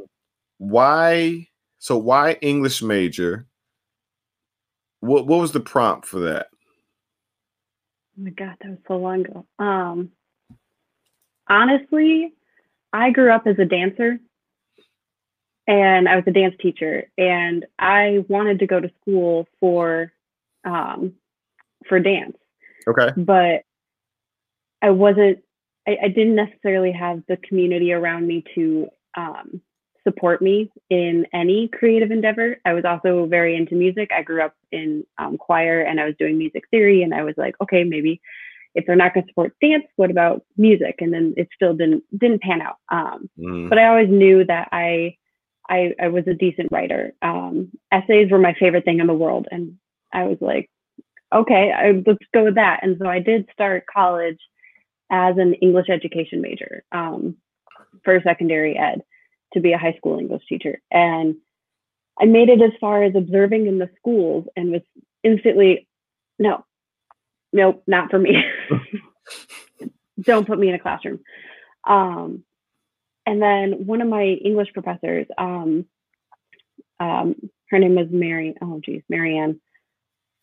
[0.59, 1.47] why?
[1.79, 3.47] So, why English major?
[5.01, 6.49] What What was the prompt for that?
[8.23, 9.47] Oh my god, that was so long ago.
[9.59, 10.11] Um,
[11.49, 12.33] honestly,
[12.93, 14.21] I grew up as a dancer
[15.67, 20.13] and I was a dance teacher and I wanted to go to school for
[20.65, 21.15] um,
[21.89, 22.37] for dance.
[22.87, 23.09] Okay.
[23.17, 23.63] But
[24.81, 25.41] I wasn't
[25.89, 29.61] I, I didn't necessarily have the community around me to um,
[30.05, 32.59] support me in any creative endeavor.
[32.65, 34.11] I was also very into music.
[34.13, 37.35] I grew up in um, choir and I was doing music theory and I was
[37.37, 38.21] like, okay, maybe
[38.75, 40.97] if they're not going to support dance, what about music?
[41.01, 42.77] And then it still didn't didn't pan out.
[42.91, 43.69] Um, mm.
[43.69, 45.17] But I always knew that I,
[45.69, 47.13] I I was a decent writer.
[47.21, 49.77] Um, essays were my favorite thing in the world, and
[50.13, 50.71] I was like,
[51.35, 52.81] okay, I, let's go with that.
[52.83, 54.39] And so I did start college
[55.11, 57.37] as an English education major um,
[58.05, 59.03] for secondary ed
[59.53, 61.37] to be a high school English teacher, and
[62.21, 64.83] I made it as far as observing in the schools and was
[65.23, 65.87] instantly,
[66.39, 66.65] no,
[67.53, 68.37] nope, not for me.
[70.21, 71.21] Don't put me in a classroom.
[71.85, 72.45] Um,
[73.27, 75.87] and then one of my English professors, um,
[77.01, 77.35] um,
[77.71, 78.55] her name was Mary.
[78.61, 79.61] Oh, geez, Marianne.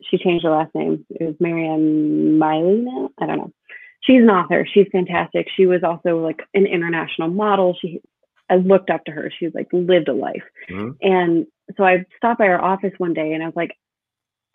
[0.02, 1.06] She changed her last name.
[1.10, 3.10] It was Marianne Miley now.
[3.20, 3.54] I don't know.
[4.02, 4.66] She's an author.
[4.74, 5.48] She's fantastic.
[5.56, 7.78] She was also like an international model.
[7.80, 8.02] She,
[8.50, 9.32] I looked up to her.
[9.38, 10.44] She's like lived a life.
[10.70, 10.92] Mm-hmm.
[11.02, 13.72] And so I stopped by her office one day and I was like,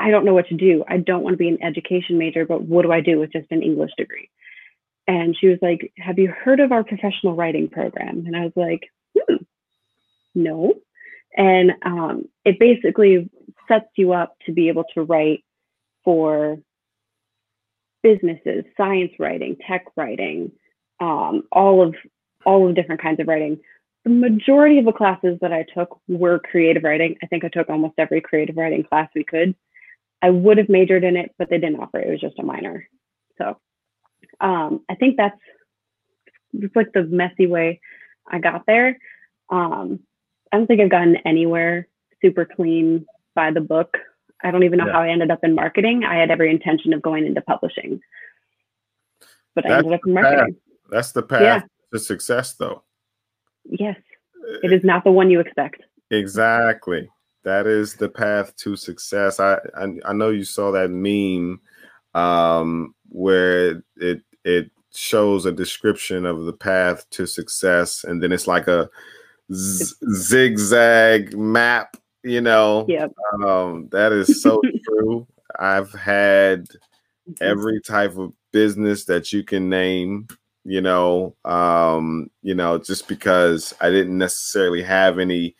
[0.00, 0.85] I don't know what to do.
[0.88, 3.50] I don't want to be an education major, but what do I do with just
[3.50, 4.28] an English degree?
[5.07, 8.24] And she was like, Have you heard of our professional writing program?
[8.26, 9.37] And I was like, hmm,
[10.35, 10.74] No.
[11.37, 13.30] And um, it basically
[13.68, 15.44] sets you up to be able to write
[16.04, 16.59] for
[18.02, 20.52] businesses, science writing, tech writing,
[21.00, 21.94] um, all of
[22.44, 23.59] all of different kinds of writing.
[24.05, 27.17] The majority of the classes that I took were creative writing.
[27.23, 29.55] I think I took almost every creative writing class we could.
[30.21, 32.09] I would have majored in it, but they didn't offer it.
[32.09, 32.87] It was just a minor.
[33.38, 33.59] So
[34.40, 35.38] um, I think that's
[36.53, 37.81] it's like the messy way
[38.31, 38.99] I got there.
[39.51, 40.01] Um,
[40.53, 41.88] I don't think I've gotten anywhere
[42.23, 43.99] super clean by the book.
[44.43, 44.93] I don't even know yeah.
[44.93, 46.05] how I ended up in marketing.
[46.05, 48.01] I had every intention of going into publishing,
[49.55, 50.55] but that's I ended up in marketing.
[50.55, 50.62] Path.
[50.90, 51.61] That's the path yeah.
[51.93, 52.83] to success, though.
[53.64, 53.96] Yes,
[54.62, 55.83] it is not the one you expect.
[56.11, 57.09] Exactly.
[57.44, 59.40] That is the path to success.
[59.40, 61.61] I I, I know you saw that meme
[62.14, 68.46] um, where it it shows a description of the path to success, and then it's
[68.46, 68.88] like a
[69.53, 71.96] z- zigzag map.
[72.22, 73.12] You know, yep.
[73.42, 75.27] um, that is so true.
[75.59, 76.66] I've had
[77.40, 80.27] every type of business that you can name
[80.64, 85.55] you know um you know just because i didn't necessarily have any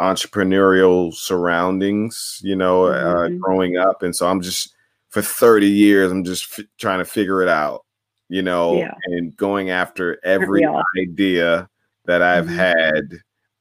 [0.00, 3.34] entrepreneurial surroundings you know uh, mm-hmm.
[3.34, 4.74] uh, growing up and so i'm just
[5.08, 7.84] for 30 years i'm just f- trying to figure it out
[8.28, 8.94] you know yeah.
[9.06, 10.64] and going after every
[10.96, 11.68] idea
[12.04, 12.54] that i've mm-hmm.
[12.54, 13.04] had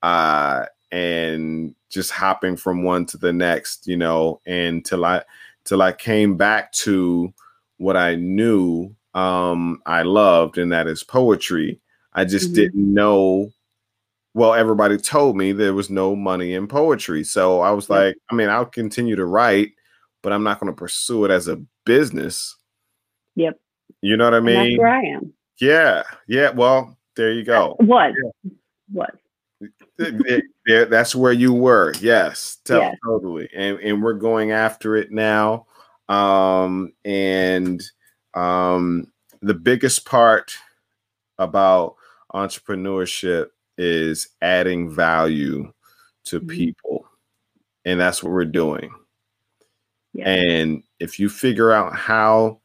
[0.03, 5.23] uh and just hopping from one to the next you know and till i
[5.63, 7.33] till i came back to
[7.77, 11.79] what i knew um i loved and that is poetry.
[12.13, 12.55] I just mm-hmm.
[12.55, 13.51] didn't know
[14.33, 17.23] well everybody told me there was no money in poetry.
[17.23, 19.71] So i was like i mean i'll continue to write
[20.21, 22.55] but i'm not going to pursue it as a business.
[23.35, 23.59] Yep.
[24.01, 25.33] You know what i mean and that's where i am.
[25.59, 27.75] Yeah yeah well there you go.
[27.79, 28.51] what yeah.
[28.91, 29.15] what
[30.67, 31.93] that's where you were.
[31.99, 32.95] Yes, t- yes.
[33.03, 33.49] totally.
[33.55, 35.65] And and we're going after it now.
[36.07, 37.81] Um and
[38.33, 39.07] um
[39.41, 40.57] the biggest part
[41.37, 41.95] about
[42.33, 45.71] entrepreneurship is adding value
[46.25, 46.49] to mm-hmm.
[46.49, 47.05] people.
[47.85, 48.91] And that's what we're doing.
[50.13, 50.29] Yeah.
[50.29, 52.59] And if you figure out how,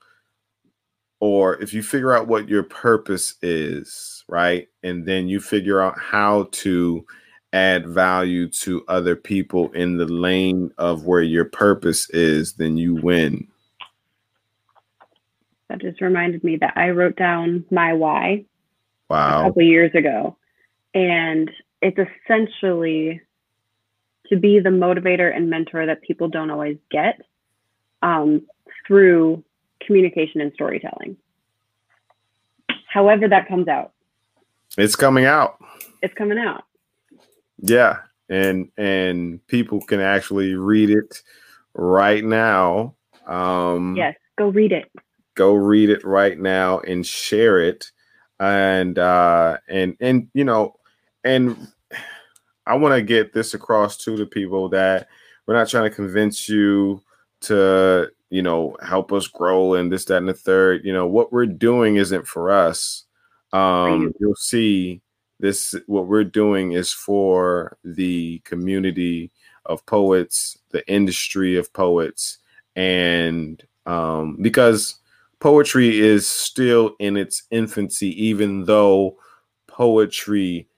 [1.20, 4.68] or if you figure out what your purpose is, right?
[4.82, 7.04] And then you figure out how to
[7.52, 12.94] add value to other people in the lane of where your purpose is, then you
[12.94, 13.46] win.
[15.72, 18.44] That just reminded me that I wrote down my why
[19.08, 19.40] wow.
[19.40, 20.36] a couple years ago.
[20.92, 23.22] And it's essentially
[24.26, 27.22] to be the motivator and mentor that people don't always get
[28.02, 28.42] um,
[28.86, 29.42] through
[29.86, 31.16] communication and storytelling.
[32.86, 33.92] However, that comes out,
[34.76, 35.56] It's coming out.
[36.02, 36.64] it's coming out.
[37.62, 38.00] Yeah.
[38.28, 41.22] And and people can actually read it
[41.72, 42.94] right now.
[43.26, 44.90] Um Yes, go read it.
[45.34, 47.90] Go read it right now and share it.
[48.40, 50.74] And uh and and you know
[51.22, 51.68] and
[52.66, 55.06] i want to get this across to the people that
[55.46, 57.00] we're not trying to convince you
[57.42, 60.84] to you know help us grow and this that and the third.
[60.84, 63.04] You know what we're doing isn't for us.
[63.52, 64.14] Um you.
[64.18, 65.02] you'll see
[65.38, 69.30] this what we're doing is for the community
[69.66, 72.38] of poets the industry of poets.
[72.74, 74.94] And um because
[75.42, 79.16] poetry is still in its infancy even though
[79.66, 80.68] poetry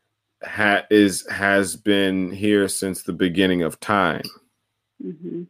[0.43, 4.23] ha- is has been here since the beginning of time
[5.03, 5.43] hmm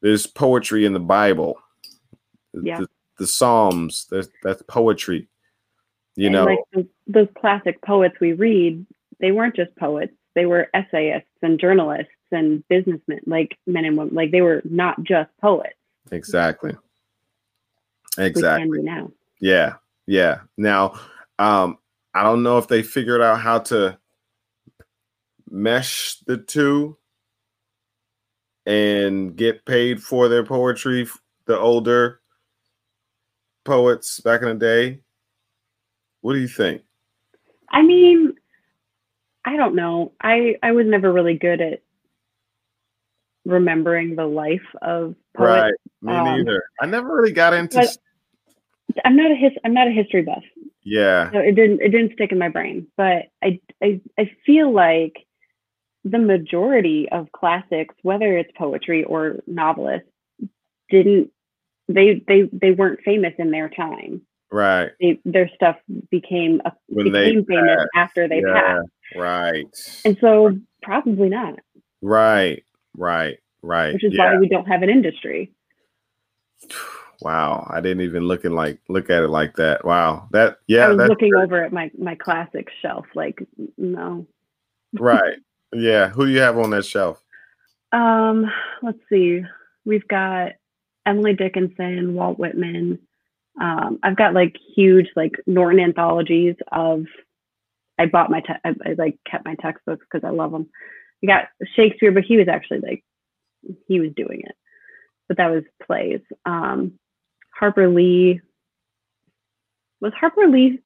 [0.00, 1.58] there's poetry in the bible
[2.54, 2.78] The- Yeah.
[2.80, 5.28] the, the psalms there's, that's poetry
[6.16, 8.84] you And know like those, those classic poets we read,
[9.20, 14.14] they weren't just poets; they were essayists and journalists and businessmen, like men and women.
[14.14, 15.72] Like they were not just poets.
[16.10, 16.72] exactly
[18.18, 19.10] exactly now.
[19.40, 19.74] Yeah,
[20.06, 20.40] yeah.
[20.56, 21.00] Now,
[21.38, 21.78] um,
[22.14, 23.98] I don't know if they figured out how to
[25.50, 26.96] mesh the two
[28.66, 31.08] and get paid for their poetry.
[31.46, 32.20] The older
[33.64, 35.00] poets back in the day.
[36.20, 36.82] What do you think?
[37.70, 38.34] I mean,
[39.44, 40.12] I don't know.
[40.20, 41.82] I I was never really good at
[43.44, 45.78] remembering the life of poets.
[46.00, 46.62] Me um, neither.
[46.80, 47.80] I never really got into.
[49.04, 50.42] I'm not a his I'm not a history buff.
[50.82, 52.86] yeah, So it didn't it didn't stick in my brain.
[52.96, 55.14] But I I I feel like
[56.04, 60.08] the majority of classics, whether it's poetry or novelists,
[60.90, 61.30] didn't
[61.88, 64.22] they they they weren't famous in their time.
[64.50, 64.90] right.
[65.00, 65.76] They, their stuff
[66.10, 68.88] became a, When became famous passed, after they yeah, passed.
[69.16, 69.64] right,
[70.04, 71.58] And so probably not,
[72.02, 72.62] right,
[72.96, 73.94] right, right.
[73.94, 74.32] which is yeah.
[74.32, 75.52] why we don't have an industry.
[77.20, 79.84] Wow, I didn't even look in like look at it like that.
[79.84, 80.86] Wow, that yeah.
[80.86, 83.38] I was looking over at my my classics shelf, like
[83.78, 84.26] no.
[84.98, 85.38] right.
[85.72, 87.22] Yeah, who do you have on that shelf?
[87.92, 88.50] Um,
[88.82, 89.42] let's see.
[89.84, 90.52] We've got
[91.06, 92.98] Emily Dickinson, Walt Whitman.
[93.60, 97.04] Um, I've got like huge like Norton anthologies of.
[97.98, 100.68] I bought my te- I, I like kept my textbooks because I love them.
[101.22, 103.04] We got Shakespeare, but he was actually like
[103.86, 104.56] he was doing it,
[105.28, 106.20] but that was plays.
[106.44, 106.98] Um,
[107.54, 108.40] Harper Lee
[110.00, 110.80] was Harper Lee.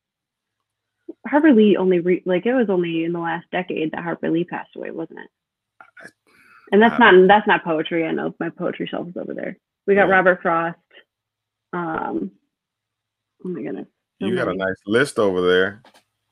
[1.26, 4.44] Harper Lee only re- like it was only in the last decade that Harper Lee
[4.44, 5.30] passed away, wasn't it?
[6.72, 8.04] And that's Uh, not that's not poetry.
[8.06, 9.56] I know my poetry shelf is over there.
[9.86, 10.14] We got Yeah.
[10.16, 10.76] Robert Frost.
[11.72, 12.32] Um,
[13.44, 13.86] oh my goodness,
[14.20, 15.82] so You got a nice list over there.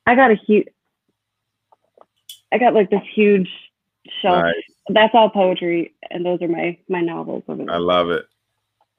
[0.06, 0.66] I got a huge.
[2.52, 3.48] I got like this huge
[4.22, 4.44] shelf.
[4.44, 4.54] Nice.
[4.90, 7.44] That's all poetry, and those are my my novels.
[7.48, 8.26] I love it.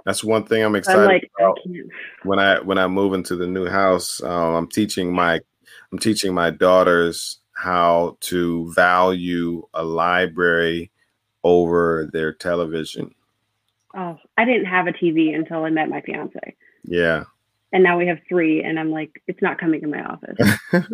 [0.05, 1.57] That's one thing I'm excited I'm like, about
[2.23, 4.21] when I when I move into the new house.
[4.23, 5.39] Um, I'm teaching my
[5.91, 10.91] I'm teaching my daughters how to value a library
[11.43, 13.13] over their television.
[13.95, 17.23] Oh, I didn't have a TV until I met my fiance, Yeah,
[17.71, 20.37] and now we have three, and I'm like, it's not coming in my office.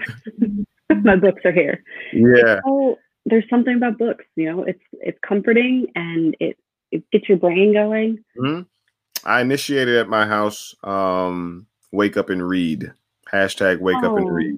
[1.03, 1.83] my books are here.
[2.13, 6.57] yeah, Oh, there's something about books, you know, it's it's comforting and it
[6.91, 8.23] it gets your brain going.
[8.37, 8.65] Mhm.
[9.23, 10.75] I initiated at my house.
[10.83, 12.91] Um, wake up and read.
[13.31, 14.31] Hashtag wake up and Oh.
[14.31, 14.57] read.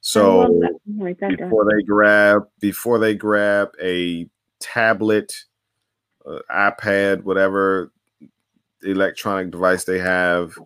[0.00, 0.70] So love that.
[0.86, 1.48] I'm gonna write that down.
[1.48, 4.28] before they grab before they grab a
[4.60, 5.44] tablet,
[6.26, 7.90] uh, iPad, whatever
[8.82, 10.56] electronic device they have,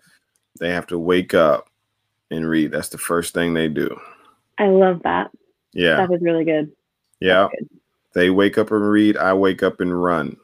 [0.58, 1.70] they have to wake up
[2.30, 2.72] and read.
[2.72, 3.98] That's the first thing they do.
[4.58, 5.30] I love that.
[5.72, 6.72] Yeah, That was really good.
[7.20, 7.48] Yeah.
[8.12, 9.16] They wake up and read.
[9.16, 10.36] I wake up and run.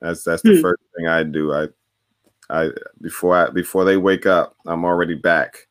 [0.00, 0.62] That's that's the Hmm.
[0.62, 1.52] first thing I do.
[1.52, 1.68] I
[2.50, 2.70] I
[3.02, 5.66] before I before they wake up, I'm already back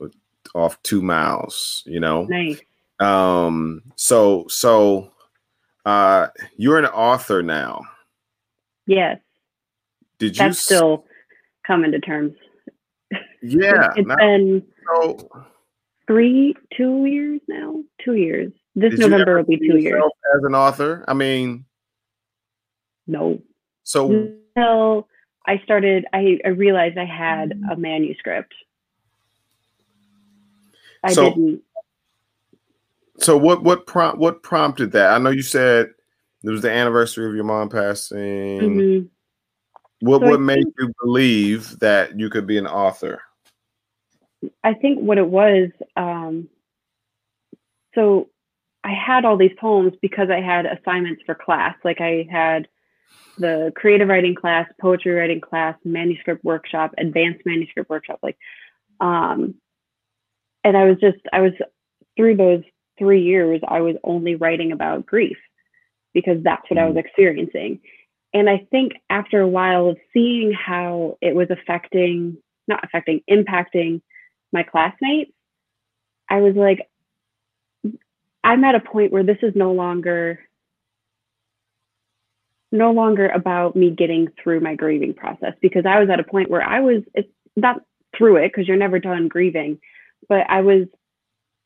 [0.00, 0.12] with
[0.54, 1.82] off two miles.
[1.86, 2.24] You know.
[2.24, 2.60] Nice.
[2.98, 5.12] Um, so so
[5.86, 7.82] uh you're an author now.
[8.86, 9.20] Yes,
[10.18, 11.04] Did you that's still
[11.64, 12.34] coming to terms.
[13.40, 15.28] yeah It's now, been so
[16.08, 17.84] three, two years now.
[18.04, 18.52] Two years.
[18.76, 20.02] This Did you November ever will be see two years.
[20.36, 21.04] as an author.
[21.08, 21.64] I mean,
[23.06, 23.40] No.
[23.82, 25.08] so Until
[25.46, 28.54] I started, I, I realized I had a manuscript.
[31.02, 31.62] I So- didn't.
[33.18, 35.12] so what what prompt what prompted that?
[35.12, 35.92] I know you said
[36.44, 38.18] it was the anniversary of your mom passing.
[38.60, 39.08] Mhm.
[40.00, 43.20] What So I what made think- you believe that you could be an author?
[44.64, 46.48] I think what it was, um,
[47.94, 48.30] so
[48.82, 51.74] I had all these poems because I had assignments for class.
[51.84, 52.68] Like I had
[53.38, 58.20] the creative writing class, poetry writing class, manuscript workshop, advanced manuscript workshop.
[58.22, 58.38] Like,
[59.00, 59.54] um,
[60.64, 61.52] and I was just, I was
[62.16, 62.62] through those
[62.98, 65.38] three years, I was only writing about grief
[66.12, 67.80] because that's what I was experiencing.
[68.32, 72.36] And I think after a while of seeing how it was affecting,
[72.68, 74.02] not affecting, impacting
[74.52, 75.32] my classmates,
[76.28, 76.88] I was like,
[78.42, 80.40] I'm at a point where this is no longer
[82.72, 86.50] no longer about me getting through my grieving process because I was at a point
[86.50, 87.82] where I was it's not
[88.16, 89.80] through it because you're never done grieving,
[90.28, 90.86] but I was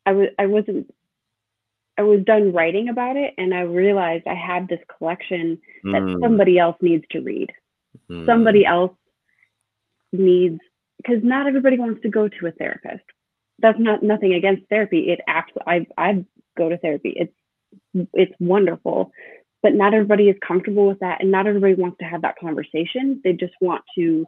[0.06, 0.92] I was I wasn't
[1.96, 6.20] I was done writing about it and I realized I had this collection that Mm,
[6.20, 7.52] somebody else needs to read.
[8.10, 8.26] Mm.
[8.26, 8.92] somebody else
[10.12, 10.58] needs
[10.96, 13.04] because not everybody wants to go to a therapist.
[13.60, 15.10] That's not nothing against therapy.
[15.10, 16.24] It absolutely I've i
[16.56, 17.14] go to therapy.
[17.16, 17.34] It's
[18.12, 19.12] it's wonderful.
[19.62, 23.20] But not everybody is comfortable with that and not everybody wants to have that conversation.
[23.24, 24.26] They just want to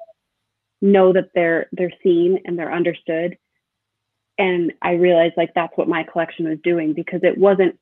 [0.80, 3.36] know that they're they're seen and they're understood.
[4.38, 7.78] And i realized like that's what my collection was doing because it wasn't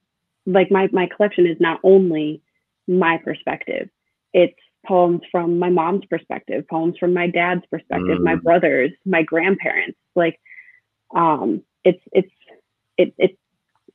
[0.46, 2.42] like my my collection is not only
[2.86, 3.88] my perspective.
[4.32, 8.42] It's poems from my mom's perspective, poems from my dad's perspective, my Mm.
[8.42, 9.98] brothers, my grandparents.
[10.14, 10.38] Like,
[11.14, 12.32] um, it's it's
[12.98, 13.38] it it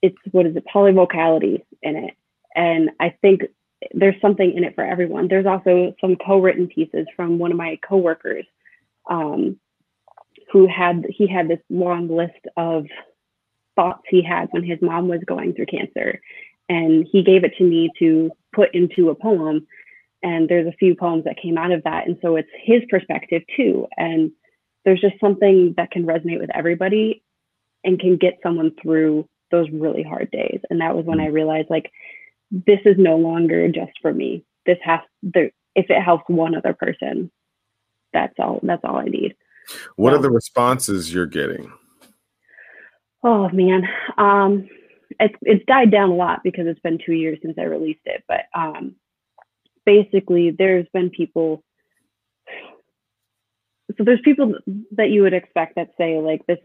[0.01, 0.65] it's what is it?
[0.73, 2.13] Polyvocality in it,
[2.55, 3.41] and I think
[3.93, 5.27] there's something in it for everyone.
[5.27, 8.45] There's also some co-written pieces from one of my coworkers,
[9.09, 9.59] um,
[10.51, 12.85] who had he had this long list of
[13.75, 16.19] thoughts he had when his mom was going through cancer,
[16.67, 19.67] and he gave it to me to put into a poem.
[20.21, 22.05] And there's a few poems that came out of that.
[22.05, 23.87] And so it's his perspective too.
[23.95, 24.31] And
[24.83, 27.23] there's just something that can resonate with everybody
[27.85, 30.59] and can get someone through those really hard days.
[30.69, 31.91] And that was when i realized like
[32.51, 34.43] this is no longer just for me.
[34.65, 37.31] This has there if it helps one other person
[38.11, 39.35] that's all that's all i need.
[39.95, 41.71] What are the responses you're getting?
[43.23, 43.87] oh man.
[44.17, 44.67] Um
[45.19, 48.23] it's it's died down a lot because it's been two years since i released it
[48.27, 48.95] but um
[49.85, 51.63] basically there's been people
[53.97, 54.53] so there's people
[54.91, 56.59] that you would expect that say like this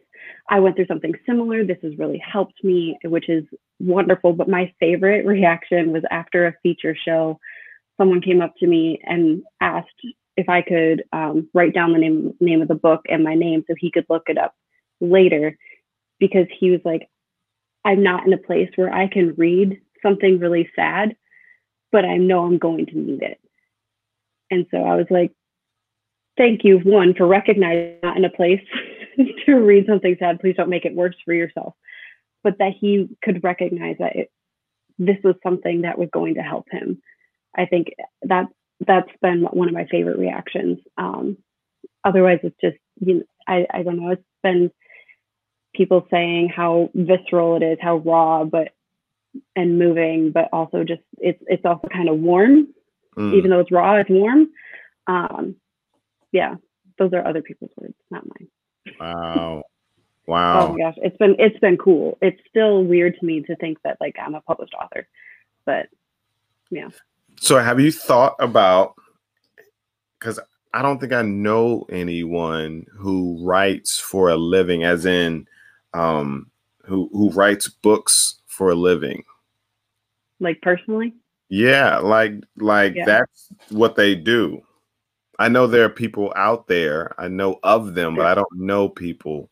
[0.48, 1.64] i went through something similar.
[1.64, 3.44] This has really helped me which is
[3.80, 4.32] wonderful.
[4.32, 7.38] But my favorite reaction was after a feature show
[7.96, 9.88] someone came up to me and asked
[10.36, 13.64] if i could um, write down the name name of the book and my name
[13.66, 14.54] so he could look it up
[15.00, 15.56] later.
[16.20, 17.08] Because he was like
[17.84, 21.16] i'm not in a place where i can read something really sad
[21.92, 23.40] but i know i'm going to need it.
[24.50, 25.32] And so i was like
[26.36, 28.62] thank you one for recognizing not in a place
[29.46, 31.74] to read something sad please don't make it worse for yourself.
[32.42, 34.30] But that he could recognize that it,
[34.98, 37.00] this was something that was going to help him.
[37.56, 37.88] I think
[38.22, 38.48] that
[38.86, 40.78] that's been one of my favorite reactions.
[40.98, 41.38] Um,
[42.04, 44.10] otherwise it's just you know I, I don't know.
[44.10, 44.70] It's been
[45.74, 48.68] people saying how visceral it is how raw but
[49.56, 52.68] and moving but also just it's it's also kind of warm.
[53.16, 53.34] Mm.
[53.34, 54.48] even though it's raw it's warm.
[55.06, 55.56] Um
[56.32, 56.54] yeah
[56.98, 58.48] those are other people's words not mine
[59.00, 59.62] Wow.
[60.26, 60.68] Wow.
[60.68, 63.76] oh my gosh it's been it's been cool it's still weird to me to think
[63.82, 65.06] that like i'm a published author
[65.66, 65.86] but
[66.70, 66.88] yeah
[67.38, 68.94] So have you thought about
[70.18, 70.40] because
[70.72, 75.46] I don't think I know anyone who writes for a living, as in
[75.92, 76.50] um
[76.84, 79.24] who who writes books for a living.
[80.40, 81.14] like personally
[81.48, 83.04] Yeah, like like Yeah.
[83.04, 84.62] that's what they do.
[85.38, 87.14] I know there are people out there.
[87.18, 89.48] I know of them, but I don't know people.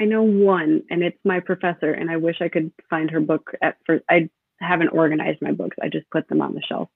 [0.00, 3.54] i know one and it's my professor and i wish i could find her book
[3.62, 4.28] at first i
[4.60, 6.88] haven't organized my books i just put them on the shelf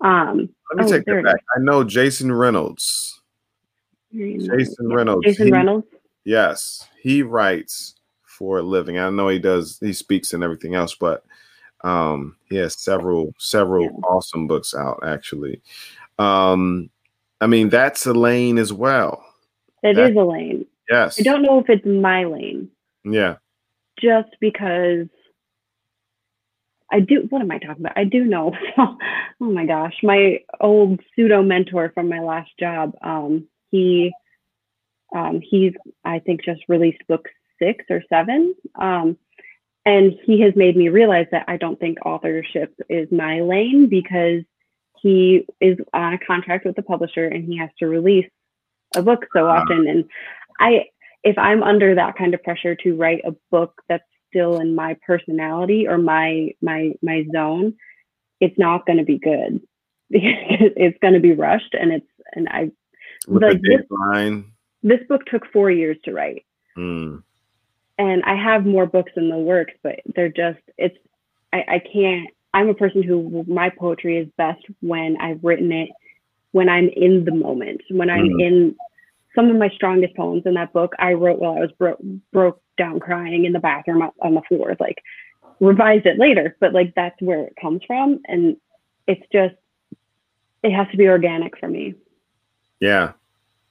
[0.00, 1.42] um Let me Oh, take that back.
[1.54, 3.20] I know Jason Reynolds.
[4.14, 5.26] Jason Reynolds.
[5.26, 5.86] jason he- reynolds
[6.24, 8.98] Yes, he writes for a living.
[8.98, 9.78] I know he does.
[9.80, 11.24] He speaks and everything else, but
[11.84, 13.90] um, he has several several Yeah.
[14.08, 15.00] awesome books out.
[15.04, 15.62] Actually,
[16.18, 16.90] um,
[17.40, 19.24] I mean that's a lane as well.
[19.82, 21.20] It That- is a lane Yes.
[21.20, 22.70] i don't know if it's my lane
[23.04, 23.36] Yeah.
[24.00, 25.06] just because
[26.90, 27.26] I do.
[27.28, 27.98] What am I talking about?
[27.98, 28.54] I do know.
[28.78, 28.96] oh
[29.40, 32.94] my gosh, my old pseudo mentor from my last job.
[33.02, 34.10] Um, he,
[35.14, 35.74] um, he's
[36.06, 37.28] I think just released book
[37.58, 38.54] six or seven.
[38.80, 39.18] Um,
[39.84, 44.42] and he has made me realize that I don't think authorship is my lane because
[45.02, 48.28] he is on a contract with the publisher and he has to release
[48.96, 49.86] a book so often.
[49.88, 50.04] And
[50.60, 50.86] I,
[51.24, 54.96] if I'm under that kind of pressure to write a book that's still in my
[55.06, 57.74] personality or my my my zone,
[58.40, 59.60] it's not going to be good.
[60.10, 62.70] it's going to be rushed, and it's and I
[63.26, 64.52] With like the this, deadline.
[64.82, 66.44] this book took four years to write,
[66.76, 67.22] Mm,
[67.98, 70.96] and I have more books in the works, but they're just it's
[71.52, 72.30] I, I can't.
[72.58, 75.90] I'm a person who my poetry is best when I've written it
[76.50, 78.42] when I'm in the moment, when I'm Mm.
[78.46, 78.76] in
[79.36, 82.02] some of my strongest poems in that book I wrote while I was bro-
[82.32, 84.76] broke down crying in the bathroom on- the floor.
[84.80, 84.98] Like
[85.60, 88.56] revised it later, but like that's where it comes from, and
[89.06, 89.54] it's just
[90.64, 91.94] it has to be organic for me.
[92.80, 93.12] yeah.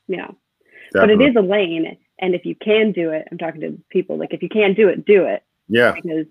[0.08, 0.28] Yeah.
[0.28, 0.36] know,
[0.94, 4.16] but it is a lane, and if you can do it, I'm talking to people
[4.18, 5.92] like if you can do it, do it Yeah.
[5.94, 6.28] because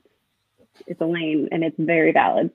[0.87, 2.51] it's a lane and it's very valid.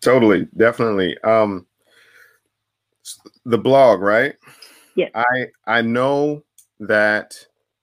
[0.00, 1.18] Totally, definitely.
[1.24, 1.66] Um,
[3.44, 4.34] the blog, right?
[4.94, 5.10] Yes.
[5.14, 6.42] I I know
[6.80, 7.34] that,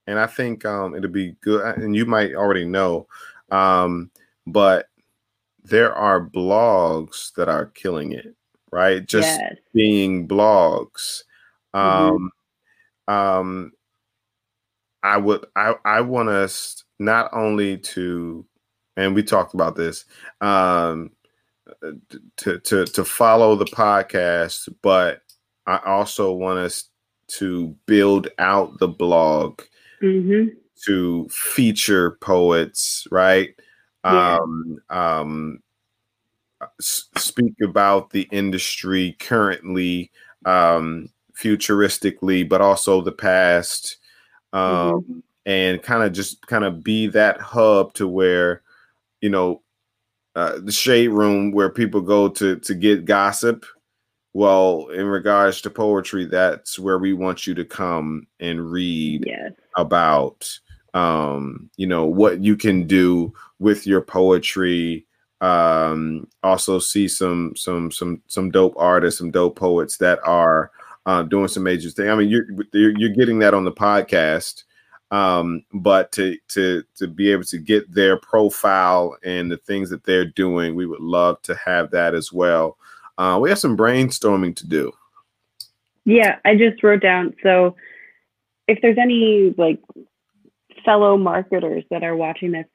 [0.07, 1.77] and I think um it'll be good.
[1.77, 3.07] And you might already know,
[3.51, 4.11] um,
[4.47, 4.87] but
[5.63, 8.35] there are blogs that are killing it,
[8.71, 9.05] right?
[9.05, 9.55] Just yes.
[9.73, 11.23] being blogs.
[11.73, 12.29] Mhm.
[13.09, 13.71] Um, um,
[15.03, 18.45] I would I I want us not only to,
[18.97, 20.05] and we talked about this,
[20.41, 21.11] um,
[22.37, 25.21] to to to follow the podcast, but
[25.65, 26.89] I also want us
[27.27, 29.61] to build out the blog
[29.99, 30.45] hmm
[30.85, 33.49] to feature poets, right?
[34.03, 34.37] Yeah.
[34.37, 35.59] Um, um,
[36.79, 40.11] speak about the industry currently,
[40.45, 41.09] um,
[41.41, 43.97] futuristically, but also the past,
[44.53, 48.61] um, and kind of just kind of be that hub to where,
[49.21, 49.61] you know,
[50.35, 53.65] uh, the shade room where people go to to get gossip.
[54.33, 59.53] Well, in regards to poetry, that's where we want you to come and read Yes.
[59.77, 60.59] about
[60.93, 65.05] um you know what you can do with your poetry
[65.41, 70.71] um also see some some some some dope artists some dope poets that are
[71.05, 74.63] uh doing some major things i mean you're you're, you're getting that on the podcast
[75.11, 80.03] um but to to to be able to get their profile and the things that
[80.03, 82.77] they're doing we would love to have that as well
[83.19, 84.91] uh we have some brainstorming to do
[86.05, 87.33] Yeah, I just wrote down.
[87.43, 87.75] So,
[88.67, 89.79] if there's any like
[90.83, 92.65] fellow marketers that are watching this,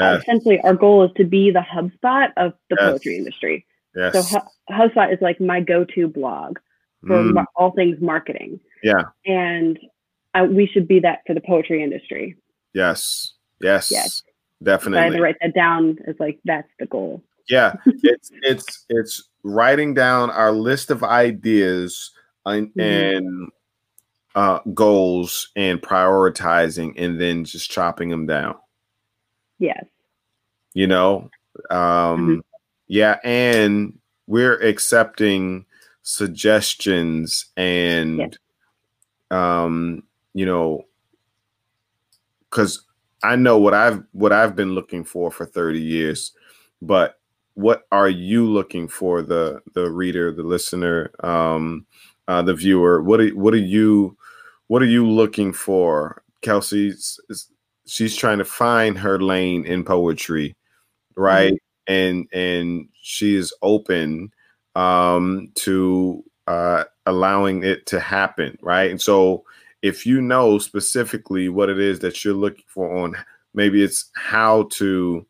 [0.00, 2.90] uh, essentially our goal is to be the HubSpot of the Yes.
[2.90, 3.66] poetry industry.
[3.94, 6.58] yes So Hu- HubSpot is like my go-to blog
[7.06, 8.60] for Mm, all things marketing.
[8.82, 9.02] Yeah.
[9.24, 9.78] and
[10.36, 12.36] I, we should be that for the poetry industry.
[12.74, 13.32] Yes.
[13.62, 13.90] Yes.
[13.90, 14.22] Yes.
[14.64, 17.22] So I had to write that down as like that's the goal.
[17.48, 17.74] Yeah.
[17.86, 22.10] It's it's it's writing down our list of ideas
[22.44, 23.16] and, Mhm.
[23.16, 23.50] and
[24.34, 28.56] uh goals and prioritizing and then just chopping them down.
[29.58, 29.84] Yes.
[30.74, 31.30] You know?
[31.70, 32.44] Um
[32.88, 35.64] yeah, and we're accepting
[36.02, 38.38] suggestions and
[39.30, 40.02] um
[40.36, 40.84] you know
[42.50, 42.82] because
[43.22, 46.32] I know what I've what I've been looking for for 30 years,
[46.82, 47.18] but
[47.54, 51.86] what are you looking for the the reader, the listener, um,
[52.28, 53.02] uh, the viewer?
[53.02, 54.16] What are what are you
[54.66, 56.22] what are you looking for?
[56.42, 57.18] Kelsey's
[57.86, 60.54] she's trying to find her lane in poetry,
[61.16, 61.54] right?
[61.86, 64.32] And and she is open
[64.74, 68.90] um, to uh, allowing it to happen, right?
[68.90, 69.44] And so
[69.86, 73.14] if you know specifically what it is that you're looking for on
[73.54, 75.24] maybe it's how to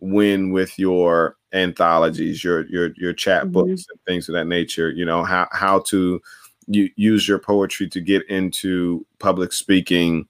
[0.00, 3.52] win with your anthologies your your your chap Mhm.
[3.52, 6.20] books and things of that nature you know how how to
[6.66, 10.26] you, use your poetry to get into public speaking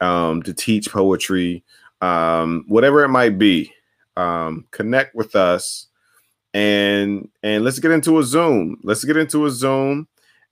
[0.00, 1.64] um to teach poetry
[2.02, 3.72] um whatever it might be
[4.16, 5.86] um connect with us
[6.54, 10.06] and and let's get into a zoom let's get into a zoom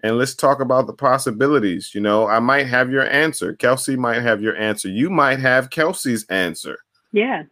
[0.04, 1.94] and let's talk about the possibilities.
[1.94, 3.54] You know, I might have your answer.
[3.54, 4.90] Kelsey might have your answer.
[4.90, 6.76] You might have Kelsey's answer.
[7.12, 7.44] Yeah.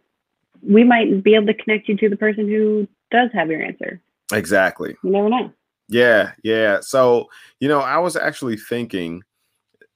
[0.61, 3.99] We might be able to connect you to the person who does have your answer.
[4.31, 4.95] Exactly.
[5.03, 5.51] You never know.
[5.89, 6.79] Yeah, yeah.
[6.81, 7.27] So,
[7.59, 9.23] you know, I was actually thinking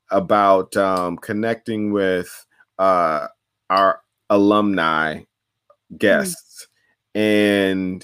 [0.10, 2.44] about um, connecting with
[2.80, 3.28] uh,
[3.70, 4.02] our
[4.32, 5.22] alumni
[5.96, 6.68] guests
[7.14, 8.04] and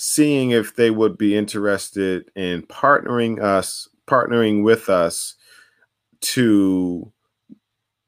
[0.00, 5.34] seeing if they would be interested in partnering us, partnering with us
[6.20, 7.12] to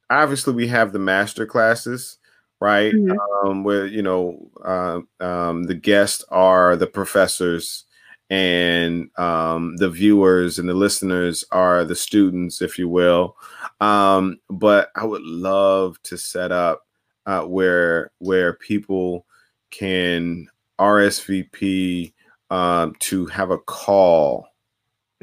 [0.09, 2.19] obviously we have the master classes
[2.61, 3.17] right Mhm.
[3.45, 7.85] um, where you know uh, um, the guests are the professors
[8.29, 13.37] and um, the viewers and the listeners are the students if you will
[13.81, 16.83] um, but i would love to set up
[17.27, 19.27] uh, where where people
[19.71, 20.47] can
[20.81, 22.13] rsvp
[22.51, 24.47] um, to have a call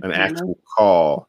[0.03, 1.27] an actual call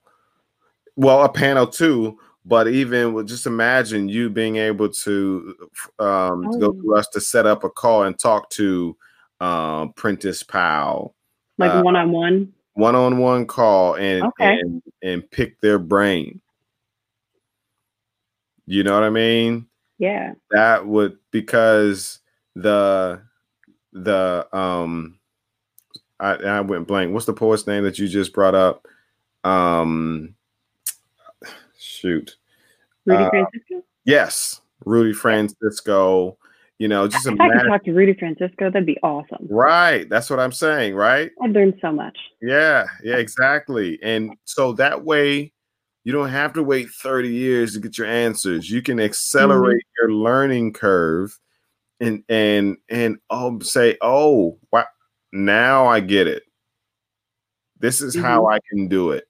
[0.96, 5.54] well a panel too but even with just imagine you being able to
[5.98, 6.72] um to go Oh.
[6.80, 8.96] through us to set up a call and talk to
[9.40, 11.14] um Prentice Powell
[11.56, 12.52] Like Uh, one on one.
[12.74, 14.58] one-on-one call and Okay.
[14.60, 16.40] and and pick their brain
[18.66, 19.66] you know what i mean
[19.98, 20.34] Yeah.
[20.50, 22.20] that would because
[22.54, 23.22] the
[23.92, 25.18] the um
[26.20, 28.86] I, I went blank what's the poet's name that you just brought up
[29.44, 30.34] um
[31.78, 32.36] shoot
[33.06, 33.84] Rudy Uh, Francisco.
[34.04, 36.38] Yes, Rudy Francisco.
[36.78, 39.46] You know, just If I could talk to Rudy Francisco, that'd be awesome.
[39.50, 40.94] Right, that's what I'm saying.
[40.94, 41.32] Right?
[41.42, 42.16] I'd learn so much.
[42.40, 43.98] Yeah, yeah, exactly.
[44.02, 45.52] And so that way,
[46.04, 48.70] you don't have to wait 30 years to get your answers.
[48.70, 51.36] You can accelerate your learning curve,
[52.00, 54.84] and and and oh, say, oh, wow,
[55.32, 56.44] now I get it.
[57.80, 59.28] This is how I can do it.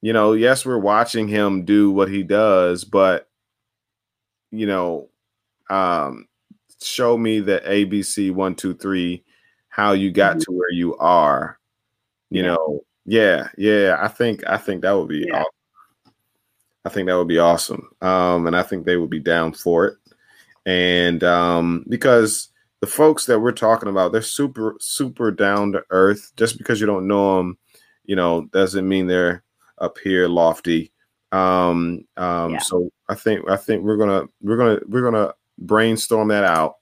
[0.00, 3.28] You know, yes, we're watching him do what he does, but
[4.50, 5.08] you know,
[5.70, 6.26] um,
[6.82, 9.24] show me the ABC one, two, three,
[9.68, 10.44] how you got Mhm.
[10.44, 11.58] to where you are.
[12.30, 12.48] You Yeah.
[12.48, 13.98] know, yeah, yeah.
[14.00, 15.40] I think I think that would be Yeah.
[15.42, 16.12] awesome.
[16.84, 17.88] I think that would be awesome.
[18.00, 19.98] Um, and I think they would be down for it.
[20.66, 22.48] And um, because
[22.80, 26.32] the folks that we're talking about, they're super, super down to earth.
[26.36, 27.58] Just because you don't know them,
[28.04, 29.42] you know, doesn't mean they're
[29.78, 30.92] up here lofty.
[31.32, 32.58] Um, um, Yeah.
[32.58, 36.76] so I think I think we're gonna we're gonna we're gonna brainstorm that out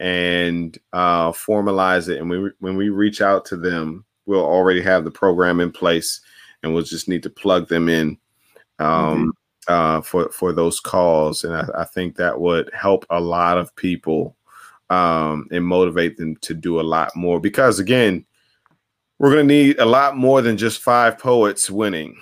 [0.00, 2.20] and uh, formalize it.
[2.20, 6.20] And we, when we reach out to them, we'll already have the program in place,
[6.62, 8.18] and we'll just need to plug them in
[8.78, 9.32] um,
[9.68, 11.44] uh, for for those calls.
[11.44, 14.36] And I, I think that would help a lot of people
[14.90, 17.40] um, and motivate them to do a lot more.
[17.40, 18.24] Because again,
[19.18, 22.16] we're going to need a lot more than just five poets winning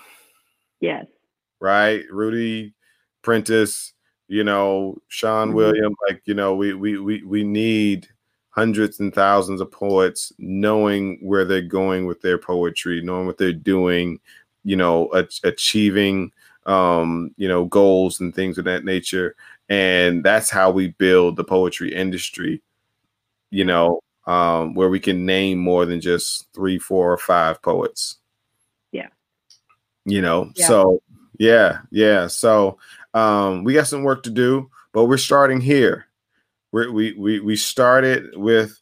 [0.80, 1.07] Yes.
[1.61, 2.05] right?
[2.11, 2.74] Rudy
[3.22, 3.92] Prentice,
[4.28, 5.55] you know, Sean Mhm.
[5.55, 8.09] William, like, you know, we we we we need
[8.51, 13.53] hundreds and thousands of poets knowing where they're going with their poetry, knowing what they're
[13.53, 14.20] doing,
[14.62, 16.30] you know, a- achieving
[16.66, 19.34] um, you know, goals and things of that nature.
[19.68, 22.62] And that's how we build the poetry industry,
[23.50, 28.16] you know, um, where we can name more than just three, four, or five poets.
[28.92, 29.08] Yeah.
[30.04, 30.66] You know, Yeah.
[30.66, 31.02] so
[31.38, 32.26] yeah, yeah.
[32.28, 32.78] So
[33.14, 36.06] um, we got some work to do, but we're starting here.
[36.72, 38.78] We're, we we we started with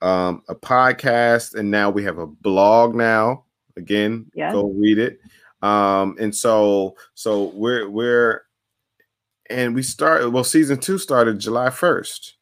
[0.00, 2.94] um, a podcast, and now we have a blog.
[2.94, 3.44] Now,
[3.76, 4.52] again, Yes.
[4.52, 5.20] go read it.
[5.62, 8.42] Um, and so so we're we're
[9.50, 10.30] and we started.
[10.30, 12.34] Well, season two started July first.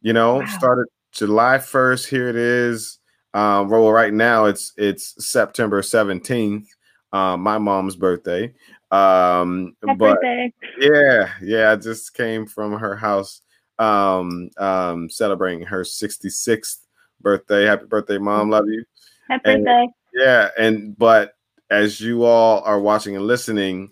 [0.00, 0.46] You know, Wow.
[0.46, 2.08] started July first.
[2.08, 2.98] Here it is.
[3.34, 6.68] Um, well, right now it's it's September seventeenth.
[7.12, 8.52] Um, my mom's birthday.
[8.90, 10.52] Um, Happy but birthday.
[10.78, 13.40] yeah, yeah, I just came from her house
[13.78, 16.78] um um celebrating her 66th
[17.22, 17.64] birthday.
[17.64, 18.50] Happy birthday, mom.
[18.50, 18.84] Love you.
[19.28, 19.88] Happy and- birthday.
[20.14, 21.32] Yeah, and but
[21.72, 23.90] as you all are watching and listening,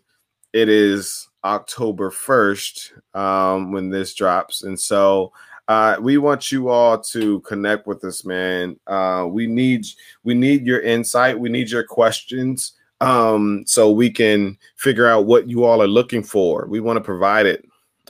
[0.53, 4.63] it is October 1st um when this drops.
[4.65, 5.33] And so
[5.69, 8.79] uh we want you all to connect with us, man.
[8.87, 9.87] Uh we need
[10.23, 15.49] we need your insight, we need your questions um so we can figure out what
[15.49, 16.67] you all are looking for.
[16.69, 17.65] We want to provide it.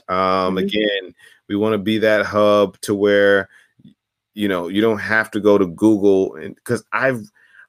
[0.09, 0.63] Um Mhm.
[0.63, 1.15] again,
[1.47, 3.47] we want to be that hub to where
[4.33, 7.21] you know you don't have to go to Google and because I've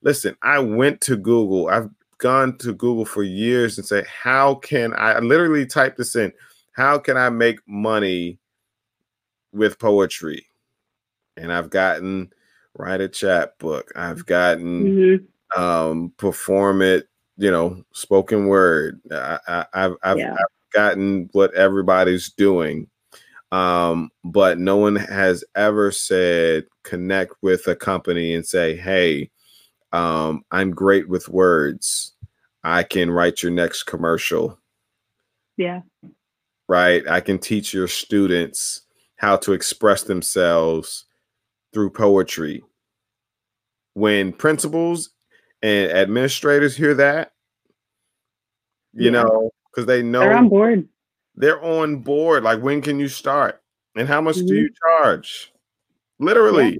[0.03, 1.68] listen, I went to Google.
[1.68, 6.16] I've gone to Google for years and say, how can I, I literally type this
[6.16, 6.32] in?
[6.72, 8.38] How can I make money
[9.53, 10.46] with poetry?
[11.36, 12.32] And I've gotten
[12.78, 13.90] write a chapbook.
[13.96, 15.16] I've gotten hmm
[15.55, 19.00] um perform it, you know, spoken word.
[19.11, 20.32] I, I, I've I've, Yeah.
[20.32, 22.88] I've gotten what everybody's doing.
[23.50, 29.30] Um, but no one has ever said connect with a company and say, hey,
[29.93, 32.12] um, I'm great with words.
[32.64, 34.59] I can write your next commercial,
[35.57, 35.82] Yeah.
[36.68, 37.07] right?
[37.09, 38.82] I can teach your students
[39.16, 41.07] how to express themselves
[41.72, 42.62] through poetry.
[43.95, 45.11] When principals
[45.62, 47.32] and administrators hear that,
[48.93, 49.22] you Yeah.
[49.22, 50.88] know, because they know They're on board.
[51.34, 52.43] they're on board.
[52.45, 53.62] Like, when can you start?
[53.97, 54.49] And how much do Mhm.
[54.62, 55.53] you charge?
[56.18, 56.78] Literally.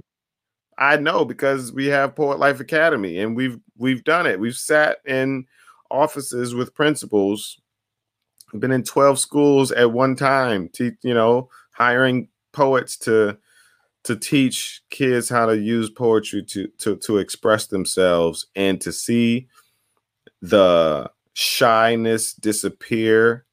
[0.83, 4.39] I know because we have Poet Life Academy and we've we've done it.
[4.39, 5.45] We've sat in
[5.89, 7.61] offices with principals,
[8.59, 13.37] been in 12 schools at one time, te- you know, hiring poets to
[14.03, 19.47] to teach kids how to use poetry to to to express themselves and to see
[20.41, 23.45] the shyness disappear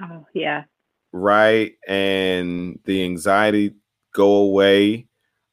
[0.00, 0.64] Oh yeah.
[1.10, 3.74] right and the anxiety
[4.14, 5.08] go away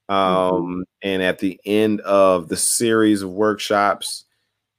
[0.10, 4.26] um and at the end of the series of workshops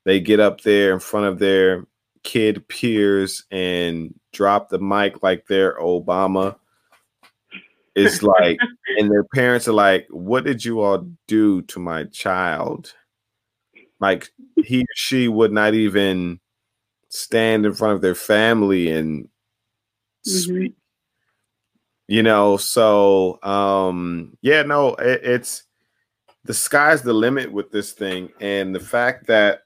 [0.05, 1.87] they get up there in front of their
[2.22, 6.57] kid peers and drop the mic like they're obama.
[7.95, 8.59] It's like
[8.99, 12.93] and their parents are like what did you all do to my child?
[14.01, 14.31] Like
[14.64, 16.41] he or she would not even
[17.09, 19.28] stand in front of their family and
[20.26, 20.28] Mhm.
[20.28, 20.74] speak
[22.11, 25.62] you know so um yeah no it, it's
[26.42, 29.61] the sky's the limit with this thing and the fact that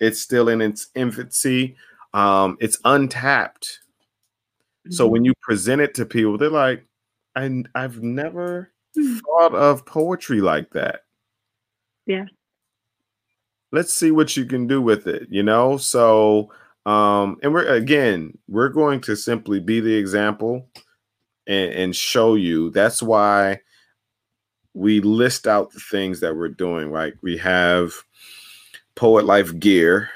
[0.00, 1.76] it's still in its infancy
[2.14, 3.80] um it's untapped
[4.88, 5.10] so Mhm.
[5.10, 6.86] when you present it to people they're like
[7.36, 9.18] I, i've never Hmm.
[9.18, 11.02] thought of poetry like that
[12.06, 12.24] Yeah.
[13.72, 16.50] let's see what you can do with it you know so
[16.86, 20.66] um and we're again we're going to simply be the example
[21.46, 22.70] and, and show you.
[22.70, 23.60] That's why
[24.74, 27.14] we list out the things that we're doing right?
[27.22, 27.92] We have
[28.94, 30.10] poet life gear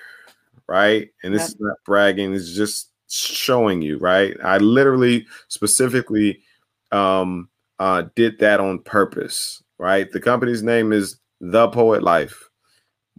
[0.67, 1.11] right?
[1.23, 4.37] And this is not bragging it's just showing you right?
[4.45, 6.41] I literally specifically
[6.93, 10.11] um uh did that on purpose right?
[10.13, 12.49] The company's name is the poet life.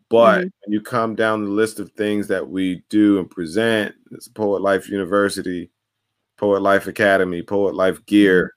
[0.09, 0.51] But Mhm.
[0.65, 4.61] when you come down the list of things that we do and present, it's Poet
[4.61, 5.70] Life University,
[6.41, 8.55] Poet Life Academy, Poet Life Gear,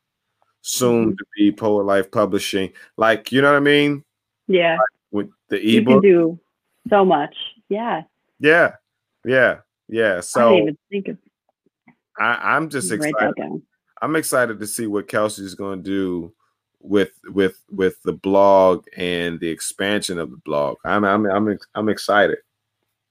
[0.63, 1.19] soon Mhm.
[1.19, 2.73] to be Poet Life Publishing.
[2.97, 4.03] Like, you know what I mean?
[4.49, 4.79] Yeah.
[5.13, 6.03] With the You can ebook.
[6.03, 6.41] do
[6.89, 7.37] so much.
[7.69, 8.03] Yeah.
[8.41, 8.77] Yeah.
[9.25, 9.59] Yeah.
[9.89, 10.21] Yeah.
[10.21, 11.19] So even think of
[12.19, 13.63] I, I'm just excited.
[14.01, 16.33] I'm excited to see what Kelsey's going to do
[16.81, 20.79] with with with the blog and the expansion of the blog.
[20.85, 22.39] I'm I'm I'm I'm excited.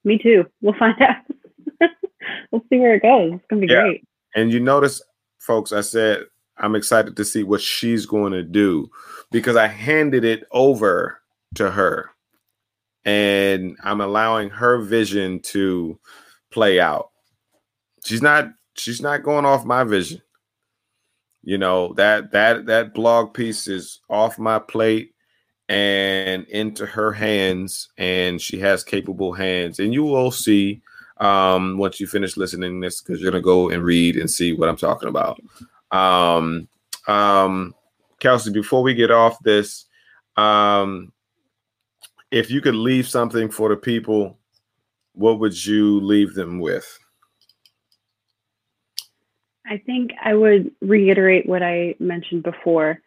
[0.03, 0.45] Me too.
[0.61, 1.89] We'll find out.
[2.51, 3.33] we'll see where it goes.
[3.33, 3.81] It's gonna be Yeah.
[3.81, 4.03] great.
[4.35, 5.01] And you notice,
[5.39, 6.25] folks, I said
[6.57, 8.89] I'm excited to see what she's going to do
[9.31, 11.19] because I handed it over
[11.55, 12.09] to her
[13.05, 15.99] and I'm allowing her vision to
[16.51, 17.09] play out.
[18.05, 20.21] She's not she's not going off my vision.
[21.43, 25.13] You know, that that that blog piece is off my plate
[25.69, 30.81] and into her hands and she has capable hands and you will see
[31.17, 34.69] um once you finish listening this because you're gonna go and read and see what
[34.69, 35.39] I'm talking about.
[35.91, 36.67] Um
[37.07, 37.75] um
[38.19, 39.85] Kelsey, before we get off this,
[40.37, 41.11] um
[42.31, 44.39] if you could leave something for the people,
[45.13, 46.99] what would you leave them with?
[49.65, 52.99] I think I would reiterate what I mentioned before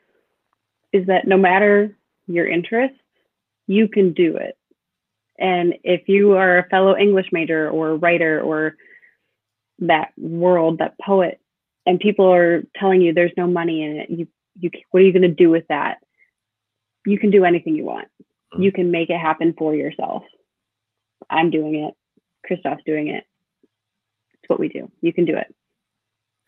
[0.93, 1.97] is that no matter
[2.27, 2.99] your interests,
[3.67, 4.57] you can do it.
[5.39, 8.77] And if you are a fellow English major or writer or
[9.81, 11.41] that world, that poet,
[11.85, 14.29] and people are telling you there's no money in it, you,
[14.59, 15.99] you what are you going to do with that?
[17.05, 18.09] You can do anything you want.
[18.59, 20.23] You can make it happen for yourself.
[21.29, 21.95] I'm doing it.
[22.47, 23.25] Christoph's doing it.
[24.35, 24.91] It's what we do.
[25.01, 25.55] You can do it.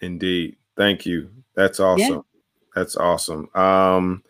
[0.01, 0.57] Indeed.
[0.77, 1.31] Thank you.
[1.55, 2.25] That's awesome.
[2.75, 3.49] That's awesome.
[3.55, 4.23] Um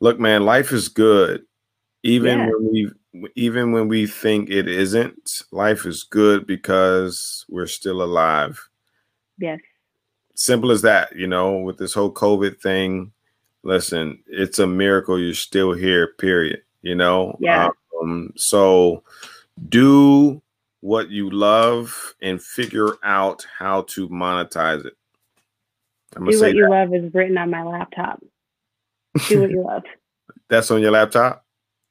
[0.00, 1.44] look man, life is good.
[2.02, 2.46] Even Yeah.
[2.46, 2.90] when we
[3.34, 8.68] even when we think it isn't, life is good because we're still alive.
[9.38, 9.60] Yes.
[10.34, 13.12] Simple as that, you know, with this whole COVID thing.
[13.62, 16.62] Listen, it's a miracle you're still here, period.
[16.82, 17.36] You know?
[17.40, 17.68] Yeah.
[18.00, 19.02] Um, so
[19.68, 20.40] do
[20.80, 24.94] what you love and figure out how to monetize it.
[26.16, 26.70] I'm Do say what you that.
[26.70, 28.22] love is written on my laptop.
[29.28, 29.82] Do what you love.
[30.48, 31.44] That's on your laptop.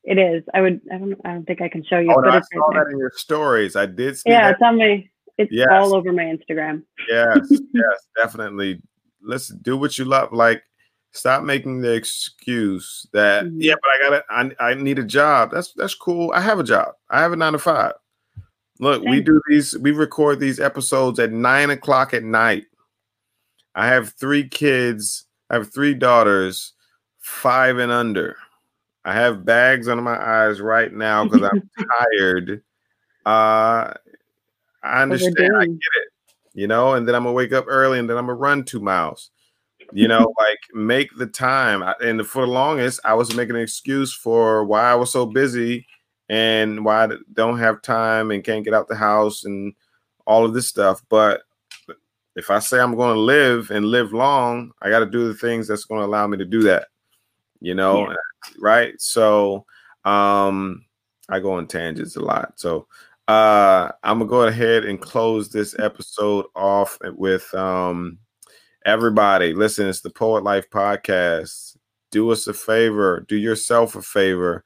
[0.09, 0.43] It is.
[0.55, 0.81] I would.
[0.91, 1.15] I don't.
[1.23, 2.11] I don't think I can show you.
[2.11, 3.75] Oh, no, but I saw that in your stories.
[3.75, 4.53] I did see yeah, that.
[4.53, 5.07] it's on my.
[5.37, 5.67] It's Yes.
[5.71, 6.81] all over my Instagram.
[7.07, 7.37] Yes,
[7.73, 8.81] yes, definitely.
[9.21, 10.33] Let's do what you love.
[10.33, 10.63] Like,
[11.11, 13.57] stop making the excuse that Mhm.
[13.59, 15.51] yeah, but I gotta, I, I need a job.
[15.51, 16.31] That's that's cool.
[16.33, 16.95] I have a job.
[17.09, 17.93] I have a nine to five.
[18.79, 19.77] Look, we do these.
[19.77, 22.65] We record these episodes at nine o'clock at night.
[23.75, 25.25] I have three kids.
[25.51, 26.73] I have three daughters.
[27.19, 28.35] five and under.
[29.09, 32.61] I have bags under my eyes right now because I'm tired.
[33.25, 33.91] Uh,
[34.83, 35.57] I understand.
[35.57, 36.07] I get it.
[36.53, 38.79] You know, and then I'm gonna wake up early, and then I'm gonna run two
[38.79, 39.31] miles.
[39.91, 41.81] You know, like make the time.
[41.99, 45.87] And for the longest, I was making an excuse for why I was so busy
[46.29, 49.73] and why I don't have time and can't get out the house and
[50.27, 51.01] all of this stuff.
[51.09, 51.41] But
[52.35, 55.33] if I say I'm going to live and live long, I got to do the
[55.33, 56.89] things that's going to allow me to do that.
[57.59, 58.15] You know, yeah.
[58.59, 58.93] Right?
[58.99, 59.65] So,
[60.05, 60.85] um,
[61.29, 62.59] I go on tangents a lot.
[62.59, 62.87] So,
[63.27, 68.17] uh, I'm gonna go ahead and close this episode off with um,
[68.85, 69.53] everybody.
[69.53, 71.77] Listen, it's the Poet Life podcast.
[72.11, 73.25] Do us a favor.
[73.27, 74.63] Do yourself a favor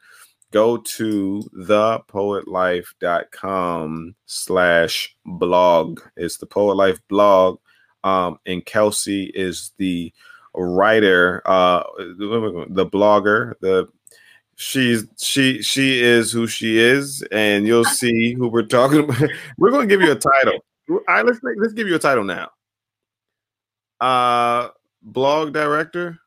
[0.54, 6.00] go to thepoetlife.com slash blog.
[6.16, 7.58] It's the Poet Life blog.
[8.04, 10.14] Um, and Kelsey is the
[10.56, 13.88] writer, uh, the blogger, the
[14.56, 19.22] she's she she is who she is, and you'll see who we're talking about.
[19.58, 20.60] we're gonna give you a title.
[20.90, 22.50] All right, let's let's give you a title now.
[24.00, 24.70] Uh
[25.02, 26.20] blog director,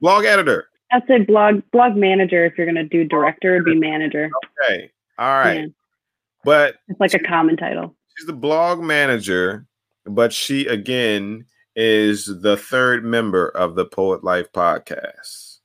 [0.00, 0.68] blog editor.
[0.92, 4.30] I'd say blog blog manager if you're gonna do director, it'd be manager.
[4.64, 4.90] Okay.
[5.18, 5.60] All right.
[5.60, 5.66] Yeah.
[6.44, 7.94] But it's like a common title.
[8.16, 9.66] She's the blog manager,
[10.04, 11.44] but she again
[11.80, 15.58] is the third member of the Poet Life podcast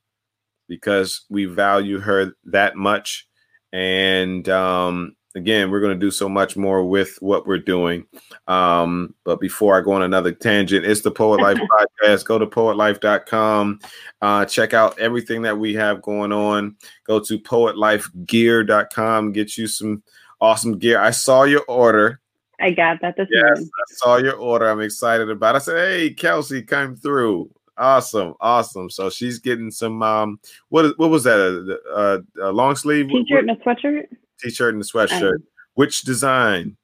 [0.68, 3.28] because we value her that much.
[3.72, 8.06] And um, again, we're going to do so much more with what we're doing.
[8.48, 11.58] Um, but before I go on another tangent, it's the Poet Life
[12.04, 12.26] podcast.
[12.26, 13.80] Go to poetlife.com.
[14.22, 16.76] Uh, check out everything that we have going on.
[17.08, 19.32] Go to poetlifegear.com.
[19.32, 20.04] Get you some
[20.40, 21.00] awesome gear.
[21.00, 22.20] I saw your order.
[22.60, 23.70] I got that this yes, morning.
[23.78, 24.70] I saw your order.
[24.70, 25.56] I'm excited about.
[25.56, 25.58] It.
[25.58, 28.90] I said, "Hey, Kelsey, come through." Awesome, awesome.
[28.90, 30.04] So she's getting some.
[30.04, 30.40] Um,
[30.70, 31.40] what what was that?
[31.40, 34.06] A, a, a long sleeve t-shirt and a sweatshirt
[34.44, 35.36] t-shirt and a sweatshirt.
[35.36, 35.44] Um,
[35.74, 36.78] Which design?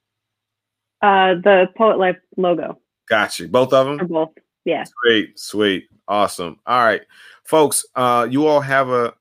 [1.01, 2.79] Uh, the Poet Life logo.
[3.07, 3.47] Got you.
[3.47, 4.01] Both of them.
[4.01, 4.29] Or both.
[4.65, 4.83] Yeah.
[4.83, 6.59] Sweet, sweet, awesome.
[6.65, 7.01] All right,
[7.43, 7.85] folks.
[7.95, 9.13] Uh, you all have a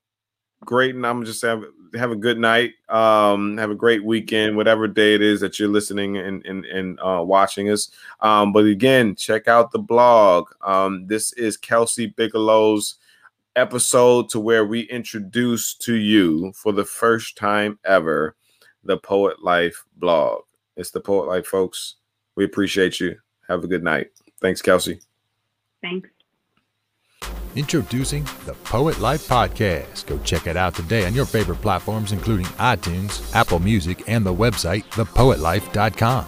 [0.65, 2.75] great, and I'm just have have a good night.
[2.89, 6.99] Um, have a great weekend, whatever day it is that you're listening and and, and
[7.01, 7.91] uh, watching us.
[8.21, 10.49] Um, but again, check out the blog.
[10.63, 12.97] Um, this is Kelsey Bigelow's
[13.57, 18.37] episode to where we introduce to you for the first time ever
[18.85, 20.43] the Poet Life blog.
[20.77, 21.97] It's the Poet Life, folks.
[22.37, 23.17] We appreciate you.
[23.49, 24.11] Have a good night.
[24.41, 25.01] Thanks, Kelsey.
[25.83, 26.09] Thanks.
[27.57, 30.07] Introducing the Poet Life Podcast.
[30.07, 34.35] Go check it out today on your favorite platforms, including iTunes, Apple Music, and the
[34.35, 36.27] website, thepoetlife.com.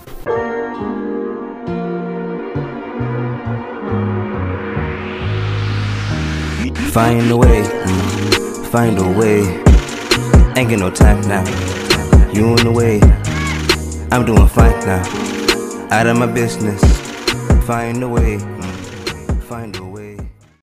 [6.90, 7.62] Find a way,
[8.70, 9.42] find a way.
[10.56, 11.44] Ain't get no time now.
[12.32, 13.00] You in the way.
[14.10, 15.02] I'm doing fine now.
[15.92, 16.82] Out of my business.
[17.64, 18.38] Find a way,
[19.42, 19.89] find a way.